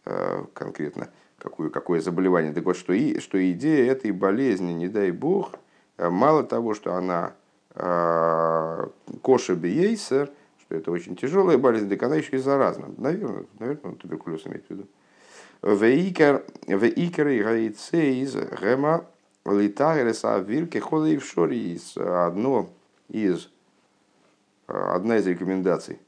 э, 0.05 0.45
конкретно 0.55 1.09
какое, 1.38 1.71
какое 1.71 2.00
заболевание. 2.00 2.53
Так 2.53 2.65
вот, 2.65 2.77
что, 2.77 2.93
и, 2.93 3.19
что 3.21 3.38
идея 3.53 3.91
этой 3.93 4.11
болезни, 4.11 4.73
не 4.73 4.88
дай 4.88 5.11
бог, 5.11 5.53
э, 5.97 6.09
мало 6.11 6.45
того, 6.45 6.75
что 6.75 6.95
она 6.95 7.33
э, 7.75 8.87
коша 9.23 9.55
биейсер, 9.55 10.31
что 10.61 10.75
это 10.75 10.91
очень 10.91 11.17
тяжелая 11.17 11.57
болезнь, 11.57 11.88
так 11.88 12.03
она 12.03 12.17
еще 12.17 12.37
и 12.37 12.38
заразна. 12.38 12.88
Наверное, 12.99 13.47
наверное, 13.59 13.93
он 13.93 13.97
туберкулез 13.97 14.47
имеет 14.47 14.67
в 14.67 14.71
виду. 14.71 14.87
Вейкер 15.62 16.45
и 16.67 17.43
гайцейз 17.43 18.37
гема 18.61 19.07
литагреса 19.45 20.38
вирке 20.38 20.81
холы 20.81 21.17
в 21.17 21.25
шори 21.25 21.81
одно 21.97 22.69
из 23.09 23.50
одна 24.69 25.17
из 25.17 25.27
рекомендаций, 25.27 25.99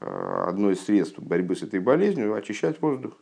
э, 0.00 0.44
одно 0.46 0.70
из 0.70 0.80
средств 0.80 1.18
борьбы 1.18 1.56
с 1.56 1.62
этой 1.62 1.80
болезнью– 1.80 2.34
очищать 2.34 2.80
воздух. 2.80 3.16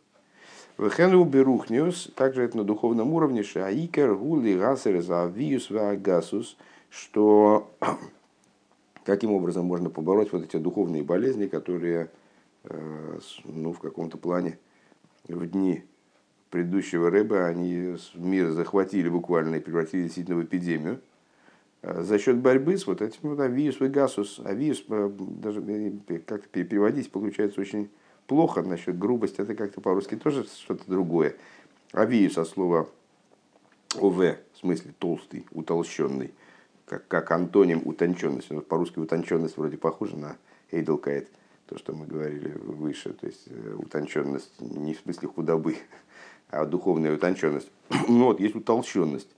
Вехену 0.76 1.24
берухниус, 1.24 2.12
также 2.14 2.42
это 2.42 2.56
на 2.56 2.64
духовном 2.64 3.12
уровне, 3.12 3.42
шаикер 3.42 4.14
гули 4.14 4.56
гасер 4.56 5.00
завиус 5.02 5.70
вагасус, 5.70 6.56
что 6.90 7.70
каким 9.04 9.32
образом 9.32 9.64
можно 9.64 9.90
побороть 9.90 10.32
вот 10.32 10.44
эти 10.44 10.56
духовные 10.56 11.02
болезни, 11.02 11.46
которые 11.46 12.10
э, 12.64 13.18
ну, 13.44 13.72
в 13.72 13.80
каком-то 13.80 14.18
плане 14.18 14.58
в 15.26 15.46
дни 15.46 15.84
предыдущего 16.50 17.10
рэба 17.10 17.46
они 17.46 17.96
мир 18.14 18.50
захватили 18.50 19.08
буквально 19.08 19.56
и 19.56 19.60
превратили 19.60 20.04
действительно 20.04 20.38
в 20.38 20.44
эпидемию. 20.44 21.00
Э, 21.82 22.02
за 22.02 22.18
счет 22.18 22.38
борьбы 22.38 22.76
с 22.76 22.86
вот 22.86 23.02
этим 23.02 23.20
вот 23.22 23.40
авиус 23.40 23.80
и 23.80 23.86
гасус. 23.86 24.40
Авиус, 24.44 24.84
э, 24.88 25.10
даже 25.18 25.62
как 26.26 26.48
переводить, 26.48 27.10
получается 27.10 27.60
очень 27.60 27.90
плохо 28.26 28.62
насчет 28.62 28.98
грубости, 28.98 29.40
это 29.40 29.54
как-то 29.54 29.80
по-русски 29.80 30.16
тоже 30.16 30.44
что-то 30.44 30.84
другое. 30.86 31.36
Авию 31.92 32.30
со 32.30 32.44
слова 32.44 32.88
ОВ, 33.96 34.18
в 34.18 34.58
смысле 34.58 34.92
толстый, 34.98 35.46
утолщенный, 35.52 36.32
как, 36.84 37.08
как 37.08 37.30
антоним 37.30 37.82
утонченности. 37.84 38.52
Ну, 38.52 38.60
по-русски 38.60 38.98
утонченность 38.98 39.56
вроде 39.56 39.78
похожа 39.78 40.16
на 40.16 40.36
эйдлкайт, 40.70 41.28
то, 41.66 41.78
что 41.78 41.94
мы 41.94 42.06
говорили 42.06 42.52
выше. 42.58 43.14
То 43.14 43.26
есть 43.26 43.44
э, 43.46 43.74
утонченность 43.78 44.60
не 44.60 44.94
в 44.94 45.00
смысле 45.00 45.28
худобы, 45.28 45.76
а 46.50 46.66
духовная 46.66 47.14
утонченность. 47.14 47.70
Ну 48.08 48.24
вот, 48.24 48.40
есть 48.40 48.56
утолщенность. 48.56 49.30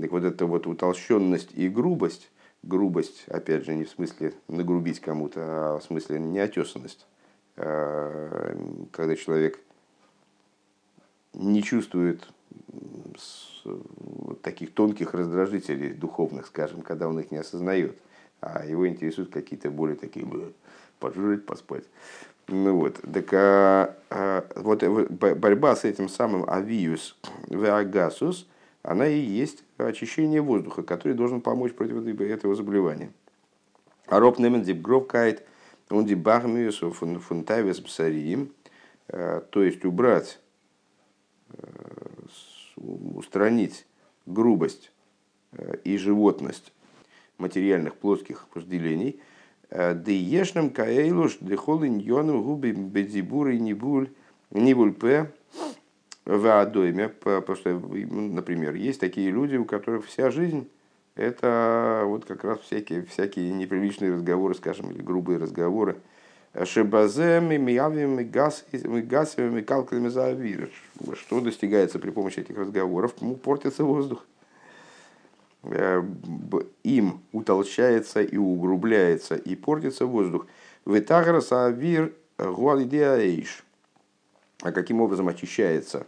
Так 0.00 0.12
вот 0.12 0.24
эта 0.24 0.46
вот 0.46 0.66
утолщенность 0.66 1.50
и 1.54 1.68
грубость, 1.68 2.30
грубость, 2.62 3.24
опять 3.28 3.64
же, 3.64 3.74
не 3.74 3.84
в 3.84 3.90
смысле 3.90 4.34
нагрубить 4.48 5.00
кому-то, 5.00 5.40
а 5.40 5.78
в 5.78 5.84
смысле 5.84 6.18
неотесанность 6.18 7.06
Э, 7.56 8.54
когда 8.92 9.16
человек 9.16 9.58
не 11.32 11.62
чувствует 11.62 12.28
таких 14.42 14.72
тонких 14.72 15.14
раздражителей 15.14 15.92
духовных, 15.92 16.46
скажем, 16.46 16.82
когда 16.82 17.08
он 17.08 17.18
их 17.18 17.30
не 17.30 17.38
осознает, 17.38 17.98
а 18.40 18.64
его 18.64 18.86
интересуют 18.86 19.30
какие-то 19.32 19.70
более 19.70 19.96
такие, 19.96 20.26
пожрать, 21.00 21.44
поспать. 21.44 21.84
Ну 22.48 22.76
вот, 22.76 23.00
так 23.12 23.32
а, 23.32 23.96
а, 24.08 24.46
вот 24.54 24.84
борьба 24.84 25.74
с 25.74 25.84
этим 25.84 26.08
самым 26.08 26.48
авиус 26.48 27.16
веагасус, 27.48 28.46
она 28.86 29.06
и 29.06 29.18
есть 29.18 29.64
очищение 29.78 30.40
воздуха, 30.40 30.82
который 30.82 31.14
должен 31.14 31.40
помочь 31.40 31.72
против 31.72 32.06
этого 32.20 32.54
заболевания. 32.54 33.12
А 34.06 34.20
роб 34.20 34.38
немен 34.38 34.62
гровкайт– 34.80 35.44
он 35.90 36.04
дебагмиусу 36.04 36.90
фунтавис 36.90 37.80
бсариим, 37.80 38.52
э, 39.08 39.42
то 39.50 39.62
есть 39.62 39.84
убрать, 39.84 40.40
э, 41.52 41.62
устранить 42.76 43.86
грубость 44.26 44.90
э, 45.52 45.76
и 45.84 45.96
животность 45.96 46.72
материальных 47.38 47.96
плоских 47.96 48.46
вожделений, 48.54 49.20
Деешным 49.68 50.70
каэйлуш 50.70 51.38
дехол 51.40 51.84
иньону 51.84 52.40
губи 52.40 52.70
бедзибур 52.70 53.48
и 53.48 53.58
нибуль 53.58 54.12
нибуль 54.52 54.92
п 54.92 55.32
в 56.26 56.60
адойме, 56.60 57.08
потому 57.08 57.56
что, 57.56 57.70
например, 57.70 58.74
есть 58.74 59.00
такие 59.00 59.30
люди, 59.30 59.56
у 59.56 59.64
которых 59.64 60.04
вся 60.04 60.30
жизнь 60.30 60.68
это 61.14 62.02
вот 62.04 62.26
как 62.26 62.44
раз 62.44 62.58
всякие, 62.60 63.02
всякие 63.06 63.50
неприличные 63.52 64.12
разговоры, 64.12 64.54
скажем, 64.54 64.90
или 64.90 65.00
грубые 65.00 65.38
разговоры. 65.38 65.96
Шебаземи, 66.64 67.56
миявими, 67.56 68.22
гасами, 68.22 69.60
калками 69.62 70.08
за 70.08 70.36
Что 71.14 71.40
достигается 71.40 71.98
при 71.98 72.10
помощи 72.10 72.40
этих 72.40 72.56
разговоров? 72.56 73.14
Ему 73.20 73.36
портится 73.36 73.84
воздух. 73.84 74.24
Э, 75.62 76.02
им 76.82 77.20
утолщается 77.32 78.22
и 78.22 78.36
угрубляется 78.36 79.36
и 79.36 79.54
портится 79.54 80.06
воздух. 80.06 80.46
Ветаграс 80.84 81.52
авир 81.52 82.12
гуалидеаэйш. 82.38 83.64
А 84.62 84.72
каким 84.72 85.00
образом 85.00 85.28
очищается 85.28 86.06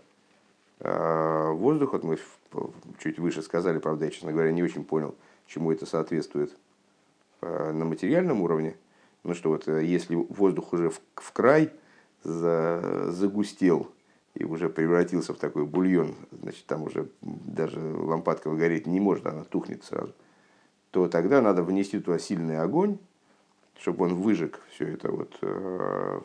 воздух? 0.81 1.93
Вот 1.93 2.05
мы 2.05 2.19
чуть 2.99 3.19
выше 3.19 3.43
сказали, 3.43 3.79
правда, 3.79 4.05
я, 4.07 4.11
честно 4.11 4.33
говоря, 4.33 4.53
не 4.53 4.63
очень 4.63 4.85
понял, 4.85 5.15
чему 5.47 5.73
это 5.73 5.87
соответствует 5.87 6.57
э, 7.41 7.73
на 7.73 7.85
материальном 7.85 8.43
уровне. 8.43 8.77
Ну 9.25 9.35
что 9.35 9.51
вот, 9.51 9.67
э, 9.67 9.85
если 9.85 10.15
воздух 10.15 10.73
уже 10.73 10.91
в, 10.91 11.01
в 11.17 11.33
край 11.33 11.73
загустел 12.25 13.93
и 14.35 14.45
уже 14.45 14.69
превратился 14.69 15.33
в 15.33 15.39
такой 15.39 15.65
бульон, 15.65 16.17
значит, 16.33 16.67
там 16.67 16.83
уже 16.83 17.09
даже 17.21 17.81
лампадка 17.81 18.51
выгореть 18.51 18.87
не 18.87 19.01
может, 19.01 19.27
она 19.27 19.45
тухнет 19.45 19.85
сразу, 19.85 20.13
то 20.91 21.09
тогда 21.09 21.41
надо 21.41 21.63
внести 21.63 22.01
туда 22.01 22.19
сильный 22.19 22.59
огонь, 22.59 22.99
чтобы 23.79 24.07
он 24.07 24.17
выжег 24.17 24.61
все 24.71 24.89
это 24.89 25.11
вот, 25.11 25.39
э, 25.43 26.21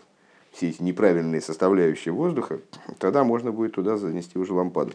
все 0.53 0.69
эти 0.69 0.81
неправильные 0.81 1.41
составляющие 1.41 2.13
воздуха, 2.13 2.61
тогда 2.99 3.23
можно 3.23 3.51
будет 3.51 3.73
туда 3.73 3.97
занести 3.97 4.37
уже 4.37 4.53
лампаду. 4.53 4.93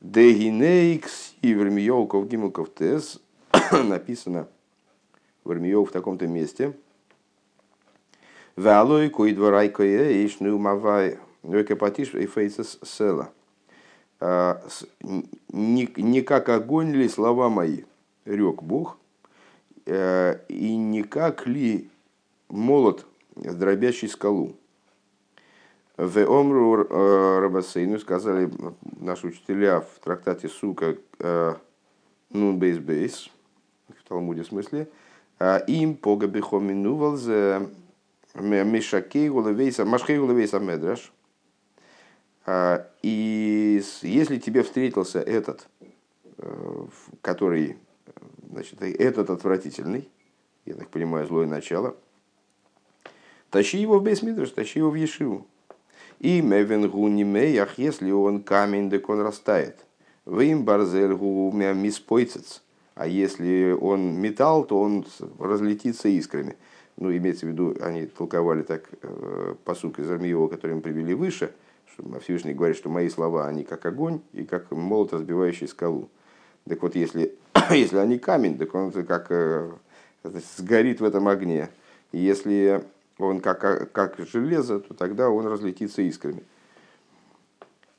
Дегинейкс 0.00 1.34
и 1.40 1.52
Вермиёвков 1.52 2.28
Гимуков 2.28 2.74
Тес 2.74 3.20
написано 3.72 4.48
в 5.44 5.50
Вермиёв 5.50 5.88
в 5.88 5.92
таком-то 5.92 6.26
месте. 6.26 6.74
Валой 8.56 9.08
кой 9.08 9.32
дворай 9.32 9.68
кое 9.68 10.26
ишну 10.26 10.58
мавай 10.58 11.18
Векапатиш 11.42 12.14
и 12.14 12.26
фейсес 12.26 12.78
села. 12.82 13.30
не, 14.20 15.88
не 15.96 16.22
как 16.22 16.48
огонь 16.48 16.92
ли 16.92 17.08
слова 17.08 17.48
мои, 17.48 17.82
рек 18.24 18.62
Бог, 18.62 18.96
и 19.86 20.76
не 20.76 21.02
как 21.02 21.46
ли 21.46 21.88
молот, 22.48 23.06
дробящий 23.36 24.08
скалу. 24.08 24.56
В 25.96 26.18
Омру 26.26 26.88
Рабасейну 27.40 27.98
сказали 27.98 28.50
наши 28.98 29.28
учителя 29.28 29.80
в 29.80 30.00
трактате 30.00 30.48
Сука 30.48 30.96
Нун 32.30 32.58
Бейс 32.58 32.78
Бейс, 32.78 33.30
в 33.88 34.08
Талмуде 34.08 34.42
смысле, 34.44 34.88
им 35.68 35.96
по 35.96 36.16
габихоминувал 36.16 37.16
за 37.16 37.70
Мешакей 38.34 39.28
Гулевейса, 39.28 39.84
Машхей 39.84 40.18
Гулевейса 40.18 40.58
Медраш. 40.58 41.12
И 43.02 43.82
если 44.02 44.38
тебе 44.38 44.62
встретился 44.62 45.20
этот, 45.20 45.66
э, 46.36 46.86
который, 47.22 47.78
значит, 48.50 48.82
этот 48.82 49.30
отвратительный, 49.30 50.10
я 50.66 50.74
так 50.74 50.88
понимаю, 50.90 51.26
злое 51.26 51.46
начало, 51.46 51.96
тащи 53.54 53.78
его 53.78 54.00
в 54.00 54.02
Бейсмидраш, 54.02 54.50
тащи 54.50 54.80
его 54.80 54.90
в 54.90 54.96
Ешиву. 54.96 55.46
И 56.18 56.40
мевен 56.40 56.90
гунимеях, 56.90 57.78
если 57.78 58.10
он 58.10 58.42
камень, 58.42 58.90
так 58.90 59.08
он 59.08 59.20
растает. 59.20 59.76
Вы 60.24 60.46
им 60.46 60.64
барзель 60.64 61.14
гумя 61.14 61.72
миспойцец. 61.72 62.62
А 62.96 63.06
если 63.06 63.70
он 63.70 64.20
металл, 64.20 64.64
то 64.64 64.80
он 64.80 65.06
разлетится 65.38 66.08
искрами. 66.08 66.56
Ну, 66.96 67.16
имеется 67.16 67.46
в 67.46 67.50
виду, 67.50 67.76
они 67.80 68.06
толковали 68.06 68.62
так 68.62 68.88
э, 69.02 69.54
посук 69.64 70.00
из 70.00 70.10
Армиева, 70.10 70.48
который 70.48 70.74
мы 70.74 70.82
привели 70.82 71.14
выше, 71.14 71.52
что 71.92 72.02
Всевышний 72.18 72.54
говорит, 72.54 72.76
что 72.76 72.88
мои 72.88 73.08
слова, 73.08 73.46
они 73.46 73.62
как 73.62 73.86
огонь 73.86 74.20
и 74.32 74.42
как 74.44 74.72
молот, 74.72 75.12
разбивающий 75.12 75.68
скалу. 75.68 76.08
Так 76.68 76.82
вот, 76.82 76.96
если, 76.96 77.36
если 77.70 77.98
они 77.98 78.18
камень, 78.18 78.58
так 78.58 78.74
он 78.74 78.90
как 78.90 79.26
э, 79.30 79.70
сгорит 80.56 81.00
в 81.00 81.04
этом 81.04 81.28
огне. 81.28 81.68
Если 82.10 82.82
он 83.18 83.40
как, 83.40 83.92
как 83.92 84.18
железо, 84.18 84.80
то 84.80 84.94
тогда 84.94 85.30
он 85.30 85.46
разлетится 85.46 86.02
искрами. 86.02 86.42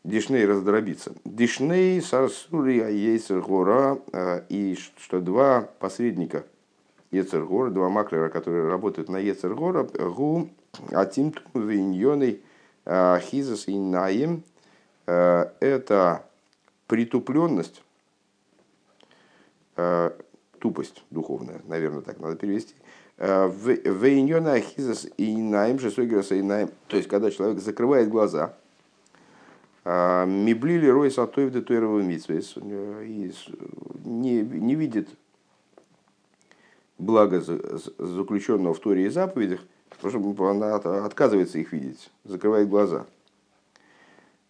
Дишней 0.05 0.45
раздробится. 0.45 1.13
Дишней 1.25 1.99
сарсури 1.99 2.79
аейсер 2.79 3.41
гора. 3.41 3.97
А, 4.13 4.45
и 4.49 4.77
что 4.97 5.19
два 5.19 5.67
посредника 5.79 6.45
Ецергора, 7.09 7.71
два 7.71 7.89
маклера, 7.89 8.29
которые 8.29 8.67
работают 8.67 9.09
на 9.09 9.17
Ецергора, 9.17 9.83
гу 9.83 10.49
атимту 10.91 11.41
виньоной 11.55 12.43
а, 12.85 13.19
хизас 13.19 13.67
и 13.67 13.79
наем. 13.79 14.43
А, 15.07 15.51
это 15.59 16.23
притупленность, 16.85 17.81
тупость 20.59 21.03
духовная, 21.09 21.61
наверное, 21.65 22.03
так 22.03 22.19
надо 22.19 22.35
перевести, 22.35 22.75
Вейньона 23.17 24.53
ахизас 24.53 25.07
и 25.17 25.37
наим, 25.37 25.79
шесойграса 25.79 26.35
и 26.35 26.41
наим. 26.41 26.69
То 26.87 26.97
есть, 26.97 27.07
когда 27.07 27.31
человек 27.31 27.59
закрывает 27.59 28.09
глаза, 28.09 28.57
а, 29.85 30.25
миблили 30.25 30.87
рой 30.87 31.11
сатоев 31.11 31.51
де 31.51 31.61
туэрового 31.61 32.01
и 32.01 33.31
не, 34.03 34.41
не 34.41 34.75
видит 34.75 35.09
благо 36.97 37.39
заключенного 37.39 38.73
в 38.73 38.79
Торе 38.79 39.05
и 39.05 39.09
заповедях, 39.09 39.61
потому 39.89 40.35
что 40.35 40.49
она 40.49 40.75
отказывается 40.75 41.59
их 41.59 41.71
видеть, 41.71 42.11
закрывает 42.25 42.67
глаза. 42.67 43.05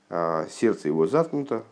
А 0.09 0.47
сердце 0.49 0.87
его 0.87 1.05
заткнуто, 1.05 1.63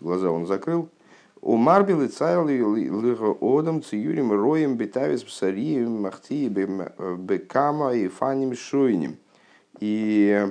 глаза 0.00 0.30
он 0.30 0.46
закрыл– 0.46 0.88
у 1.42 1.56
Марбил 1.56 2.02
и 2.02 2.08
Цайл 2.08 2.46
лига 2.46 3.36
одам 3.40 3.82
циюрим 3.82 4.30
роем 4.32 4.76
бетавис 4.76 5.22
псарием 5.22 6.02
махти 6.02 6.48
бекама 6.48 7.94
и 7.94 8.08
фаним 8.08 8.54
шуйним. 8.54 9.16
И 9.78 10.46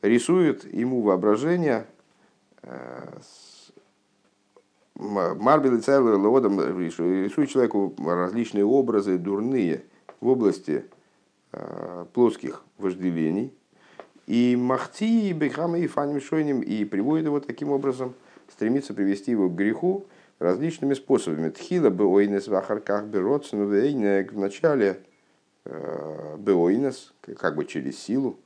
рисует 0.00 0.72
ему 0.72 1.02
воображение 1.02 1.86
Марбил 4.94 5.76
и 5.76 5.80
лиодам 5.80 6.60
рисует 6.60 7.48
человеку 7.48 7.92
различные 7.98 8.64
образы 8.64 9.18
дурные 9.18 9.84
в 10.20 10.28
области 10.28 10.84
плоских 12.12 12.62
вожделений. 12.78 13.52
И 14.28 14.54
махти 14.54 15.32
бекама 15.32 15.80
и 15.80 15.88
фаним 15.88 16.20
шуйним 16.20 16.60
и 16.60 16.84
приводит 16.84 17.26
его 17.26 17.40
таким 17.40 17.72
образом– 17.72 18.14
стремится 18.52 18.94
привести 18.94 19.30
его 19.30 19.48
к 19.48 19.54
греху 19.54 20.06
различными 20.38 20.94
способами. 20.94 21.50
Тхила 21.50 21.90
беойнес 21.90 22.48
в 22.48 22.54
ахарках 22.54 23.04
бероцину 23.04 23.66
в 23.66 24.38
начале 24.38 25.00
э, 25.64 26.36
беойнес, 26.38 27.12
как 27.38 27.56
бы 27.56 27.64
через 27.64 27.98
силу, 27.98 28.38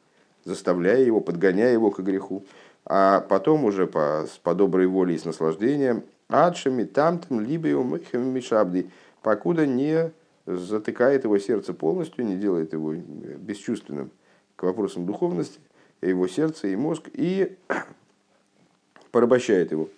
заставляя 0.44 1.00
его, 1.00 1.20
подгоняя 1.20 1.72
его 1.72 1.90
к 1.90 2.00
греху, 2.00 2.44
а 2.84 3.20
потом 3.20 3.64
уже 3.64 3.86
по, 3.86 4.26
по 4.42 4.54
доброй 4.54 4.86
воле 4.86 5.14
и 5.14 5.18
с 5.18 5.24
наслаждением, 5.24 6.04
адшами 6.28 6.84
тамтом 6.84 7.40
либо 7.40 7.68
его 7.68 7.82
мишабди, 7.82 8.90
покуда 9.22 9.66
не 9.66 10.12
затыкает 10.46 11.24
его 11.24 11.38
сердце 11.38 11.72
полностью, 11.72 12.26
не 12.26 12.36
делает 12.36 12.72
его 12.72 12.92
бесчувственным 12.92 14.10
к 14.56 14.62
вопросам 14.64 15.06
духовности, 15.06 15.60
его 16.02 16.28
сердце 16.28 16.68
и 16.68 16.76
мозг, 16.76 17.08
и 17.12 17.56
порабощает 19.14 19.70
его. 19.70 19.88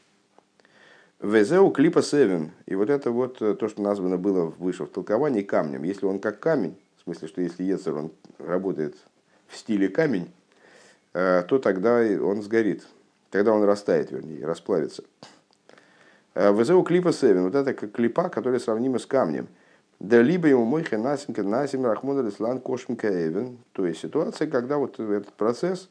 Везеу 1.23 1.71
клипа 1.71 2.03
севен. 2.03 2.51
И 2.67 2.75
вот 2.75 2.91
это 2.91 3.11
вот 3.11 3.41
э, 3.41 3.55
то, 3.55 3.67
что 3.67 3.81
названо 3.81 4.19
было 4.19 4.53
выше 4.59 4.85
в 4.85 4.91
толковании 4.91 5.41
камнем. 5.41 5.85
Если 5.85 6.05
он 6.05 6.19
как 6.19 6.39
камень, 6.39 6.77
в 6.99 7.05
смысле, 7.05 7.29
что 7.29 7.41
если 7.41 7.65
Ецер 7.65 7.97
он 7.97 8.11
работает 8.39 8.95
в 9.49 9.57
стиле 9.57 9.89
камень, 9.89 10.31
э, 11.15 11.45
то 11.49 11.59
тогда 11.59 12.03
он 12.23 12.43
сгорит. 12.43 12.87
Тогда 13.31 13.55
он 13.55 13.65
растает, 13.65 14.11
вернее, 14.11 14.45
расплавится. 14.45 15.03
Э, 16.35 16.53
Везеу 16.53 16.83
клипа 16.83 17.15
севен. 17.15 17.45
Вот 17.45 17.55
это 17.55 17.73
клипа, 17.73 18.29
которая 18.29 18.61
сравнима 18.61 18.99
с 18.99 19.07
камнем. 19.07 19.49
Да 19.99 20.21
либо 20.21 20.47
ему 20.47 20.67
мой 20.67 20.83
хенасимка 20.83 21.43
насим 21.43 21.87
рахмон 21.87 22.19
алислан 22.19 22.61
кошмка 22.61 23.09
эвен. 23.09 23.57
То 23.73 23.87
есть 23.87 24.01
ситуация, 24.01 24.47
когда 24.47 24.77
вот 24.77 25.01
этот 25.01 25.33
процесс 25.33 25.89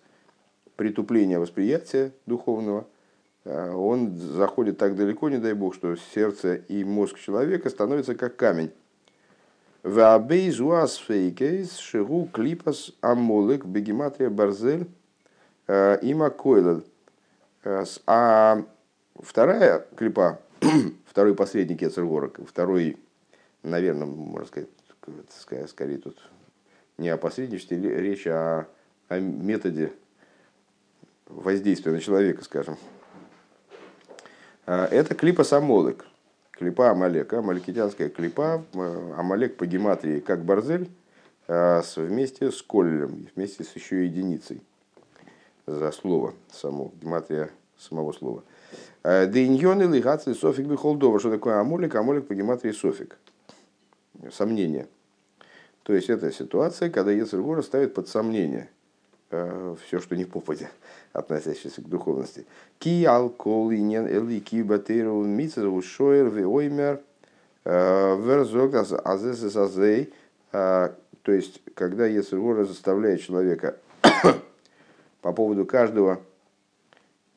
притупления 0.75 1.39
восприятия 1.39 2.11
духовного– 2.27 2.85
он 3.45 4.17
заходит 4.17 4.77
так 4.77 4.95
далеко, 4.95 5.29
не 5.29 5.37
дай 5.37 5.53
бог, 5.53 5.75
что 5.75 5.95
сердце 6.13 6.55
и 6.55 6.83
мозг 6.83 7.19
человека 7.19 7.69
становятся 7.69 8.15
как 8.15 8.35
камень. 8.35 8.71
шигу 11.77 12.27
клипас 12.33 12.91
амолек 13.01 13.65
бегематрия 13.65 14.31
барзель 14.31 14.87
э, 15.67 15.99
има 16.01 16.31
койлел. 16.31 16.83
Э, 17.63 17.85
а 18.07 18.63
вторая 19.21 19.85
клипа, 19.95 20.39
второй 21.05 21.35
посредник 21.35 21.83
Ецергора, 21.83 22.31
второй, 22.47 22.97
наверное, 23.61 24.07
можно 24.07 24.47
сказать, 24.47 25.69
скорее 25.69 25.99
тут 25.99 26.17
не 26.97 27.09
о 27.09 27.17
посредничестве, 27.17 27.77
речь 27.77 28.25
о, 28.25 28.67
о 29.07 29.19
методе 29.19 29.93
воздействия 31.27 31.91
на 31.91 31.99
человека, 31.99 32.43
скажем, 32.43 32.77
а, 32.77 32.94
это 34.65 35.15
клипа 35.15 35.43
Самолык, 35.43 36.05
клипа 36.51 36.91
Амалека, 36.91 37.39
амаликитянская 37.39 38.09
клипа, 38.09 38.63
Амалек 39.17 39.57
по 39.57 39.65
гематрии 39.65 40.19
как 40.19 40.43
Барзель, 40.43 40.89
а, 41.47 41.81
вместе 41.95 42.51
с 42.51 42.61
Коллем, 42.61 43.27
вместе 43.35 43.63
с 43.63 43.75
еще 43.75 44.05
единицей 44.05 44.61
за 45.67 45.91
слово 45.91 46.33
само, 46.51 46.91
гематрия 47.01 47.51
самого 47.77 48.11
слова. 48.13 48.43
А, 49.03 49.27
Дейньон 49.27 49.81
или 49.81 50.01
Гацли 50.01 50.33
Софик 50.33 50.65
Бихолдова. 50.65 51.19
Что 51.19 51.29
такое 51.29 51.59
Амолик? 51.59 51.95
Амолик 51.95 52.27
по 52.27 52.33
гематрии 52.33 52.71
Софик. 52.71 53.17
Сомнение. 54.31 54.87
То 55.83 55.93
есть 55.93 56.09
это 56.09 56.31
ситуация, 56.31 56.89
когда 56.89 57.11
Ецергора 57.11 57.61
ставит 57.61 57.93
под 57.93 58.07
сомнение 58.07 58.69
все, 59.85 59.99
что 59.99 60.15
не 60.15 60.25
попадя 60.25 60.69
относящийся 61.13 61.81
к 61.81 61.89
духовности. 61.89 62.45
Ки 62.79 63.03
алкол 63.05 63.71
инен 63.71 64.07
эли 64.07 64.39
ки 64.39 64.61
батеру 64.61 65.23
митцеру 65.23 65.81
шоер 65.81 66.27
оймер 66.47 67.01
э, 67.63 68.17
верзог 68.21 68.75
азес 68.75 69.55
азей. 69.55 70.13
Э, 70.51 70.89
то 71.21 71.31
есть, 71.31 71.61
когда 71.73 72.05
Ецергора 72.05 72.65
заставляет 72.65 73.21
человека 73.21 73.77
по 75.21 75.31
поводу 75.31 75.65
каждого 75.65 76.19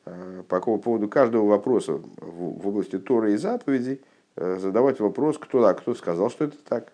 э, 0.05 0.43
по 0.47 0.59
поводу 0.59 1.07
каждого 1.07 1.47
вопроса 1.47 1.99
в 2.17 2.67
области 2.67 2.99
Торы 2.99 3.33
и 3.33 3.37
заповедей 3.37 4.01
задавать 4.35 5.01
вопрос, 5.01 5.37
кто, 5.37 5.61
да, 5.61 5.73
кто 5.73 5.93
сказал, 5.93 6.29
что 6.29 6.45
это 6.45 6.55
так. 6.63 6.93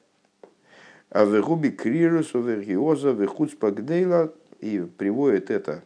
А 1.12 1.26
в 1.26 1.42
губи 1.42 1.70
крирусу, 1.70 2.42
вергиоза, 2.42 3.14
в 3.14 3.26
хуцпагдейла, 3.28 4.34
и 4.66 4.80
приводит 4.80 5.52
это 5.52 5.84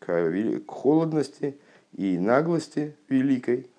к 0.00 0.42
холодности 0.66 1.56
и 1.96 2.18
наглости 2.18 2.96
великой. 3.08 3.70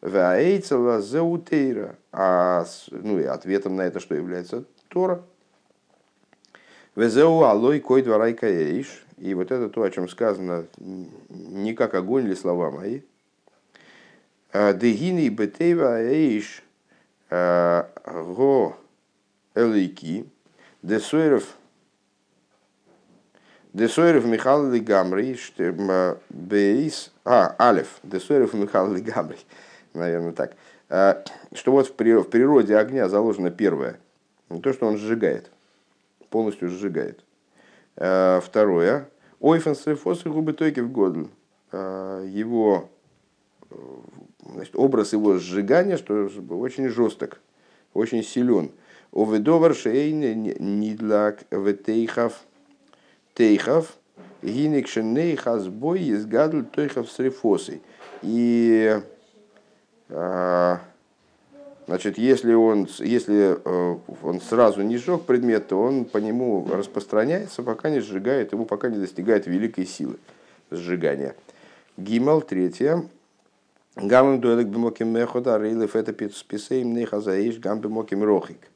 Ваэйцела 0.00 1.00
зеутейра. 1.00 1.96
А 2.12 2.64
ну, 2.90 3.18
и 3.18 3.24
ответом 3.24 3.74
на 3.74 3.82
это 3.82 3.98
что 3.98 4.14
является 4.14 4.64
Тора. 4.88 5.22
Везеу 6.94 7.42
алой 7.42 7.80
кой 7.80 8.02
дворай 8.02 8.34
каэиш. 8.34 9.04
И 9.18 9.34
вот 9.34 9.50
это 9.50 9.68
то, 9.68 9.82
о 9.82 9.90
чем 9.90 10.08
сказано, 10.08 10.66
не 10.78 11.74
как 11.74 11.94
огонь 11.94 12.26
или 12.26 12.34
слова 12.34 12.70
мои. 12.70 13.00
Дегини 14.52 15.28
бетева 15.30 16.00
эйш 16.00 16.62
го 17.28 18.76
элейки. 19.54 20.26
Десуэров 20.82 21.56
Десуэров 23.76 24.24
Михаил 24.24 24.70
Лигамри, 24.70 25.36
Бейс, 26.30 27.12
а, 27.26 27.54
Алиф, 27.60 27.98
Десуэров 28.02 28.54
Михаил 28.54 28.90
Лигамри, 28.94 29.36
наверное 29.92 30.32
так, 30.32 30.56
что 31.52 31.72
вот 31.72 31.86
в 31.86 31.92
природе 31.92 32.74
огня 32.74 33.10
заложено 33.10 33.50
первое, 33.50 34.00
то, 34.62 34.72
что 34.72 34.86
он 34.86 34.96
сжигает, 34.96 35.50
полностью 36.30 36.70
сжигает. 36.70 37.22
Второе, 37.96 39.10
Ойфен 39.40 39.76
Срефос 39.76 40.24
и 40.24 40.30
губы 40.30 40.54
Тойки 40.54 40.80
в 40.80 40.90
Годль, 40.90 41.28
его 41.70 42.88
значит, 44.40 44.74
образ 44.74 45.12
его 45.12 45.36
сжигания, 45.36 45.98
что 45.98 46.30
очень 46.48 46.88
жесток, 46.88 47.40
очень 47.92 48.24
силен. 48.24 48.70
Оведовар 49.12 49.74
шейн 49.74 50.20
нидлак 50.80 51.44
ветейхав 51.50 52.45
тейхов, 53.36 53.94
гиникшеней 54.42 55.36
хазбой 55.36 56.02
из 56.02 56.26
гадл 56.26 56.62
тойхов 56.62 57.10
с 57.10 57.18
рефосой. 57.18 57.82
И 58.22 59.00
а, 60.08 60.80
Значит, 61.86 62.18
если 62.18 62.52
он, 62.52 62.88
если 62.98 63.58
э, 63.64 63.96
он 64.22 64.40
сразу 64.40 64.82
не 64.82 64.96
сжег 64.96 65.22
предмет, 65.22 65.68
то 65.68 65.80
он 65.80 66.04
по 66.04 66.18
нему 66.18 66.66
распространяется, 66.68 67.62
пока 67.62 67.90
не 67.90 68.00
сжигает 68.00 68.52
его, 68.52 68.64
пока 68.64 68.88
не 68.88 68.98
достигает 68.98 69.46
великой 69.46 69.86
силы 69.86 70.16
сжигания. 70.72 71.36
Гимал, 71.96 72.42
третье. 72.42 73.04
Гамм 73.94 74.40
дуэлек 74.40 74.66
бимоким 74.66 75.08
мехода, 75.10 75.58
рейлев 75.58 75.94
это 75.94 76.12
списейм 76.30 76.92
нейхазаиш 76.92 77.60
гам 77.60 77.80
бимоким 77.80 78.24
рохик. 78.24 78.68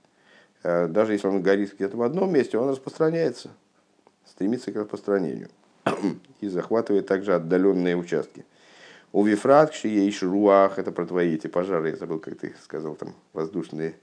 Э, 0.62 0.86
даже 0.86 1.14
если 1.14 1.26
он 1.26 1.42
горит 1.42 1.74
где-то 1.74 1.96
в 1.96 2.02
одном 2.02 2.32
месте, 2.32 2.58
он 2.58 2.70
распространяется 2.70 3.50
стремится 4.26 4.72
к 4.72 4.76
распространению 4.76 5.48
и 6.40 6.48
захватывает 6.48 7.06
также 7.06 7.34
отдаленные 7.34 7.96
участки. 7.96 8.44
У 9.12 9.24
Вифрат, 9.24 9.74
есть 9.74 10.22
руах, 10.22 10.78
это 10.78 10.92
про 10.92 11.04
твои 11.04 11.34
эти 11.34 11.48
пожары, 11.48 11.90
я 11.90 11.96
забыл, 11.96 12.20
как 12.20 12.38
ты 12.38 12.54
сказал, 12.62 12.94
там 12.94 13.14
воздушные, 13.32 13.94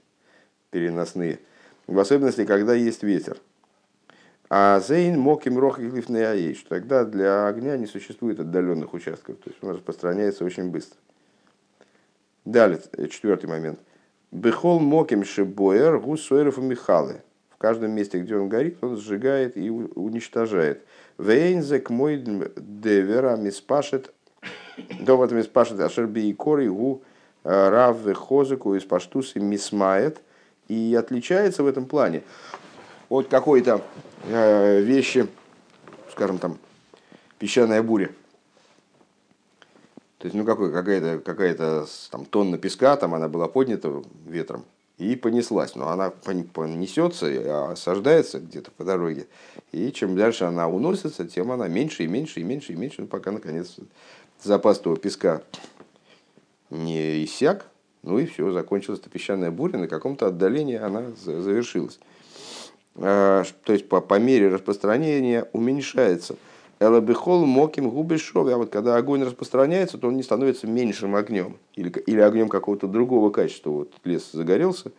переносные. 0.70 1.40
В 1.86 1.98
особенности, 1.98 2.44
когда 2.44 2.74
есть 2.74 3.02
ветер. 3.02 3.38
А 4.50 4.80
зейн 4.80 5.18
моким 5.18 5.58
рох 5.58 5.78
и 5.78 5.84
аиш. 5.86 6.64
Тогда 6.68 7.04
для 7.04 7.46
огня 7.46 7.76
не 7.76 7.86
существует 7.86 8.40
отдаленных 8.40 8.94
участков. 8.94 9.36
То 9.36 9.50
есть 9.50 9.62
он 9.62 9.70
распространяется 9.70 10.44
очень 10.44 10.70
быстро. 10.70 10.98
Далее, 12.44 12.80
четвертый 13.10 13.46
момент. 13.46 13.78
Бехол 14.30 14.80
моким 14.80 15.24
шибоер 15.24 15.98
гусойров 15.98 16.58
и 16.58 16.62
михалы 16.62 17.22
каждом 17.58 17.92
месте, 17.92 18.18
где 18.20 18.36
он 18.36 18.48
горит, 18.48 18.78
он 18.82 18.96
сжигает 18.96 19.56
и 19.56 19.70
уничтожает. 19.70 20.84
Вейнзек 21.18 21.90
мой 21.90 22.22
девера 22.56 23.36
миспашет, 23.36 24.14
довод 25.00 25.32
миспашет 25.32 25.80
ашерби 25.80 26.28
и 26.28 26.32
кори 26.32 26.68
у 26.68 27.02
э, 27.44 27.68
рав 27.68 27.98
хозыку 28.14 28.74
из 28.74 28.84
паштусы 28.84 29.40
мисмает. 29.40 30.20
И 30.68 30.94
отличается 30.94 31.62
в 31.62 31.66
этом 31.66 31.86
плане 31.86 32.22
от 33.08 33.28
какой-то 33.28 33.82
э, 34.26 34.80
вещи, 34.80 35.26
скажем 36.12 36.38
там, 36.38 36.58
песчаная 37.38 37.82
буря. 37.82 38.10
То 40.18 40.26
есть, 40.26 40.36
ну, 40.36 40.44
какой, 40.44 40.72
какая-то 40.72 41.20
какая 41.20 41.56
там 42.10 42.24
тонна 42.26 42.58
песка, 42.58 42.96
там 42.96 43.14
она 43.14 43.28
была 43.28 43.48
поднята 43.48 44.02
ветром, 44.26 44.64
и 44.98 45.16
понеслась. 45.16 45.74
Но 45.74 45.88
она 45.88 46.10
понесется, 46.10 47.70
осаждается 47.72 48.40
где-то 48.40 48.70
по 48.72 48.84
дороге. 48.84 49.26
И 49.72 49.92
чем 49.92 50.16
дальше 50.16 50.44
она 50.44 50.68
уносится, 50.68 51.26
тем 51.26 51.52
она 51.52 51.68
меньше 51.68 52.04
и 52.04 52.08
меньше 52.08 52.40
и 52.40 52.44
меньше 52.44 52.72
и 52.72 52.76
меньше, 52.76 53.06
пока 53.06 53.30
наконец 53.30 53.76
запас 54.42 54.80
того 54.80 54.96
песка 54.96 55.42
не 56.70 57.24
иссяк. 57.24 57.66
Ну 58.02 58.18
и 58.18 58.26
все, 58.26 58.52
закончилась 58.52 59.00
эта 59.00 59.10
песчаная 59.10 59.50
буря, 59.50 59.78
на 59.78 59.88
каком-то 59.88 60.28
отдалении 60.28 60.76
она 60.76 61.04
завершилась. 61.24 61.98
А, 62.96 63.44
то 63.64 63.72
есть 63.72 63.88
по, 63.88 64.00
по 64.00 64.18
мере 64.18 64.48
распространения 64.48 65.48
уменьшается. 65.52 66.36
Элабихол 66.80 67.44
моким 67.44 67.90
губы 67.90 68.18
шови. 68.18 68.52
А 68.52 68.56
вот 68.56 68.70
когда 68.70 68.96
огонь 68.96 69.24
распространяется, 69.24 69.98
то 69.98 70.08
он 70.08 70.16
не 70.16 70.22
становится 70.22 70.66
меньшим 70.66 71.16
огнем. 71.16 71.56
Или, 71.74 71.90
или 71.90 72.20
огнем 72.20 72.48
какого-то 72.48 72.86
другого 72.86 73.30
качества. 73.30 73.70
Вот 73.70 73.92
лес 74.04 74.30
загорелся, 74.32 74.92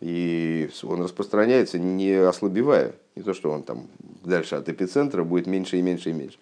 и 0.00 0.68
он 0.82 1.02
распространяется, 1.02 1.78
не 1.78 2.12
ослабевая. 2.12 2.94
Не 3.16 3.22
то, 3.22 3.34
что 3.34 3.50
он 3.50 3.62
там 3.62 3.86
дальше 4.24 4.56
от 4.56 4.68
эпицентра 4.68 5.24
будет 5.24 5.46
меньше 5.46 5.78
и 5.78 5.82
меньше 5.82 6.10
и 6.10 6.12
меньше. 6.12 6.38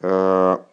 А, 0.00 0.64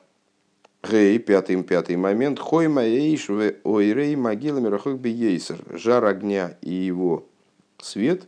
Гей, 0.90 1.20
пятый, 1.20 1.62
пятый 1.64 1.96
момент. 1.98 2.40
Хой 2.40 2.68
маэйш 2.68 3.30
ойрей 3.64 4.16
могила 4.16 4.60
мирохок 4.60 5.00
бейсер. 5.00 5.58
Жар 5.72 6.06
огня 6.06 6.58
и 6.62 6.72
его 6.72 7.26
свет 7.80 8.28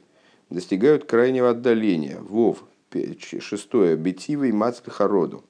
достигают 0.49 1.05
крайнего 1.05 1.51
отдаления. 1.51 2.19
Вов, 2.19 2.63
Шестое. 3.39 3.95
Бетивый 3.95 4.51
мацкой 4.51 4.93
хороду. 4.93 5.43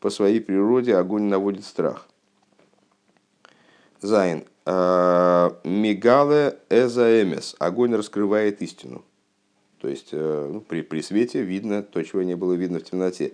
По 0.00 0.10
своей 0.10 0.40
природе 0.40 0.94
огонь 0.96 1.24
наводит 1.24 1.64
страх. 1.64 2.08
Зайн. 4.00 4.44
А, 4.64 5.58
Мигале 5.64 6.58
эзаэмес. 6.70 7.56
Огонь 7.58 7.94
раскрывает 7.94 8.62
истину. 8.62 9.04
То 9.80 9.88
есть 9.88 10.08
э, 10.12 10.50
ну, 10.52 10.60
при, 10.60 10.82
при 10.82 11.00
свете 11.02 11.42
видно 11.42 11.82
то, 11.82 12.02
чего 12.02 12.22
не 12.22 12.34
было 12.34 12.54
видно 12.54 12.80
в 12.80 12.84
темноте. 12.84 13.32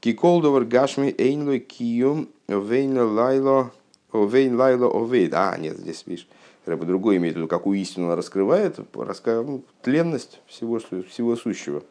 Киколдовар 0.00 0.64
гашми 0.64 1.14
эйнлой 1.16 1.60
киюм 1.60 2.28
вейн 2.48 2.98
лайло 2.98 3.72
вейн 4.12 4.56
лайло 4.56 4.86
овейд. 4.86 5.32
А, 5.34 5.56
нет, 5.56 5.78
здесь 5.78 6.04
видишь. 6.06 6.28
Рэба 6.66 6.84
другой 6.84 7.16
имеет 7.16 7.34
в 7.34 7.38
виду, 7.38 7.48
какую 7.48 7.78
истину 7.78 8.06
она 8.06 8.16
раскрывает, 8.16 8.78
раска... 8.94 9.42
Ну, 9.42 9.62
тленность 9.82 10.40
всего, 10.46 10.80
всего 10.80 11.36
сущего. 11.36 11.82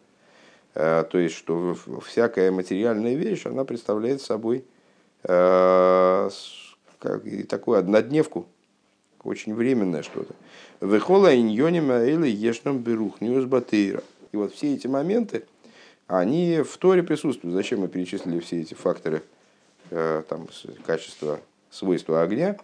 Э, 0.75 1.05
то 1.09 1.17
есть, 1.17 1.35
что 1.35 1.75
всякая 2.05 2.51
материальная 2.51 3.15
вещь, 3.15 3.45
она 3.45 3.63
представляет 3.63 4.21
собой 4.21 4.65
э, 5.23 6.29
как, 6.99 7.23
такую 7.47 7.79
однодневку, 7.79 8.45
очень 9.23 9.55
временное 9.55 10.03
что-то. 10.03 10.35
Вехола 10.81 11.35
иньонима 11.35 12.03
или 12.03 12.27
ешном 12.27 12.79
берух 12.79 13.21
батейра. 13.21 14.03
И 14.33 14.37
вот 14.37 14.53
все 14.53 14.73
эти 14.75 14.87
моменты, 14.87 15.45
они 16.07 16.61
в 16.61 16.77
Торе 16.77 17.01
присутствуют. 17.01 17.55
Зачем 17.55 17.79
мы 17.79 17.87
перечислили 17.87 18.39
все 18.39 18.61
эти 18.61 18.73
факторы 18.73 19.23
э, 19.89 20.23
там, 20.27 20.47
качества, 20.85 21.39
свойства 21.71 22.21
огня? 22.21 22.57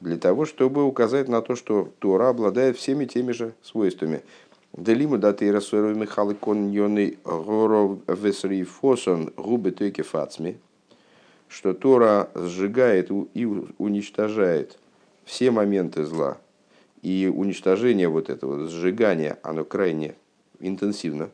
Для 0.00 0.16
того, 0.16 0.46
чтобы 0.46 0.84
указать 0.84 1.28
на 1.28 1.42
то, 1.42 1.54
что 1.54 1.92
Тора 2.00 2.30
обладает 2.30 2.76
всеми 2.76 3.04
теми 3.04 3.30
же 3.30 3.52
свойствами. 3.62 4.22
Делиму 4.72 5.18
даты 5.18 5.52
Расуэру 5.52 5.94
Михалы 5.94 6.34
Коньоны 6.34 7.18
Горов 7.24 7.98
Весри 8.06 8.64
Фосон 8.64 9.30
Губы 9.36 9.70
Тойки 9.70 10.00
Фацми, 10.00 10.56
что 11.48 11.74
Тора 11.74 12.30
сжигает 12.34 13.10
и 13.10 13.44
уничтожает 13.76 14.78
все 15.26 15.50
моменты 15.50 16.04
зла. 16.04 16.38
И 17.02 17.30
уничтожение 17.34 18.08
вот 18.08 18.30
этого 18.30 18.66
сжигания, 18.66 19.38
оно 19.42 19.64
крайне 19.64 20.14
интенсивно. 20.58 21.28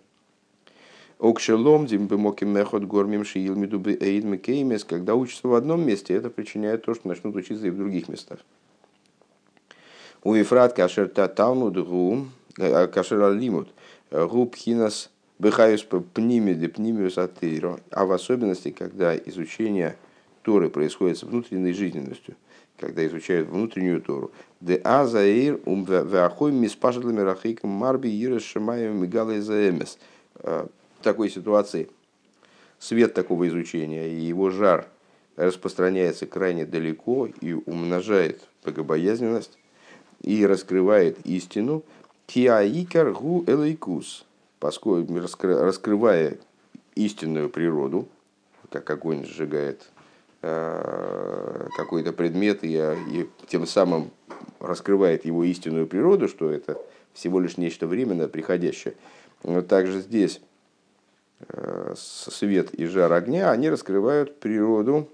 Окшелом 1.20 1.86
димбемоким 1.86 2.48
мехот 2.48 2.84
гормим 2.84 3.24
шиил 3.24 3.54
медубы 3.54 3.96
эйд 4.00 4.24
мекеймес, 4.24 4.82
когда 4.82 5.14
учатся 5.14 5.46
в 5.46 5.54
одном 5.54 5.86
месте, 5.86 6.14
это 6.14 6.28
причиняет 6.30 6.84
то, 6.84 6.94
что 6.94 7.06
начнут 7.06 7.36
учиться 7.36 7.68
и 7.68 7.70
в 7.70 7.76
других 7.76 8.08
местах. 8.08 8.38
У 10.24 10.34
Ефрат 10.34 10.72
кашер 10.72 11.08
та 11.08 11.28
талмуд 11.28 11.76
гум 11.86 12.32
кашер 12.58 13.32
лимут, 13.32 13.68
губ 14.10 14.56
хинас 14.56 15.10
бехаюс 15.38 15.86
пними 16.14 16.54
де 16.54 16.68
пнимиус 16.68 17.18
атеиро, 17.18 17.80
а 17.90 18.04
в 18.04 18.12
особенности, 18.12 18.70
когда 18.70 19.16
изучение 19.16 19.96
Торы 20.42 20.70
происходит 20.70 21.18
с 21.18 21.22
внутренней 21.22 21.72
жизненностью, 21.72 22.34
когда 22.78 23.06
изучают 23.06 23.48
внутреннюю 23.48 24.00
Тору. 24.00 24.30
Де 24.60 24.76
азаир 24.76 25.60
ум 25.66 25.84
веахой 25.84 26.52
миспашатлами 26.52 27.20
рахейком 27.20 27.70
марби 27.70 28.08
ирес 28.08 28.42
шамаем 28.42 29.00
мигала 29.02 29.40
заэмес. 29.40 29.98
Э, 30.36 30.66
в 30.98 31.04
такой 31.04 31.30
ситуации 31.30 31.88
свет 32.78 33.14
такого 33.14 33.46
изучения 33.48 34.08
и 34.08 34.20
его 34.20 34.50
жар 34.50 34.88
распространяется 35.36 36.26
крайне 36.26 36.64
далеко 36.64 37.28
и 37.40 37.52
умножает 37.52 38.40
богобоязненность 38.64 39.58
и 40.22 40.44
раскрывает 40.46 41.18
истину, 41.24 41.84
киаикар 42.28 43.12
гу 43.12 43.42
элейкус, 43.46 44.26
поскольку 44.60 45.18
раскрывая 45.18 46.36
истинную 46.94 47.48
природу, 47.48 48.06
как 48.70 48.88
огонь 48.90 49.24
сжигает 49.24 49.88
э, 50.42 51.68
какой-то 51.74 52.12
предмет 52.12 52.62
и, 52.62 52.76
и 52.76 53.28
тем 53.46 53.66
самым 53.66 54.10
раскрывает 54.60 55.24
его 55.24 55.42
истинную 55.42 55.86
природу, 55.86 56.28
что 56.28 56.50
это 56.50 56.78
всего 57.14 57.40
лишь 57.40 57.56
нечто 57.56 57.86
временное, 57.86 58.28
преходящее. 58.28 58.94
Но 59.42 59.62
также 59.62 60.00
здесь 60.00 60.42
э, 61.48 61.94
свет 61.96 62.74
и 62.74 62.84
жар 62.84 63.10
огня, 63.10 63.50
они 63.50 63.70
раскрывают 63.70 64.38
природу, 64.38 65.08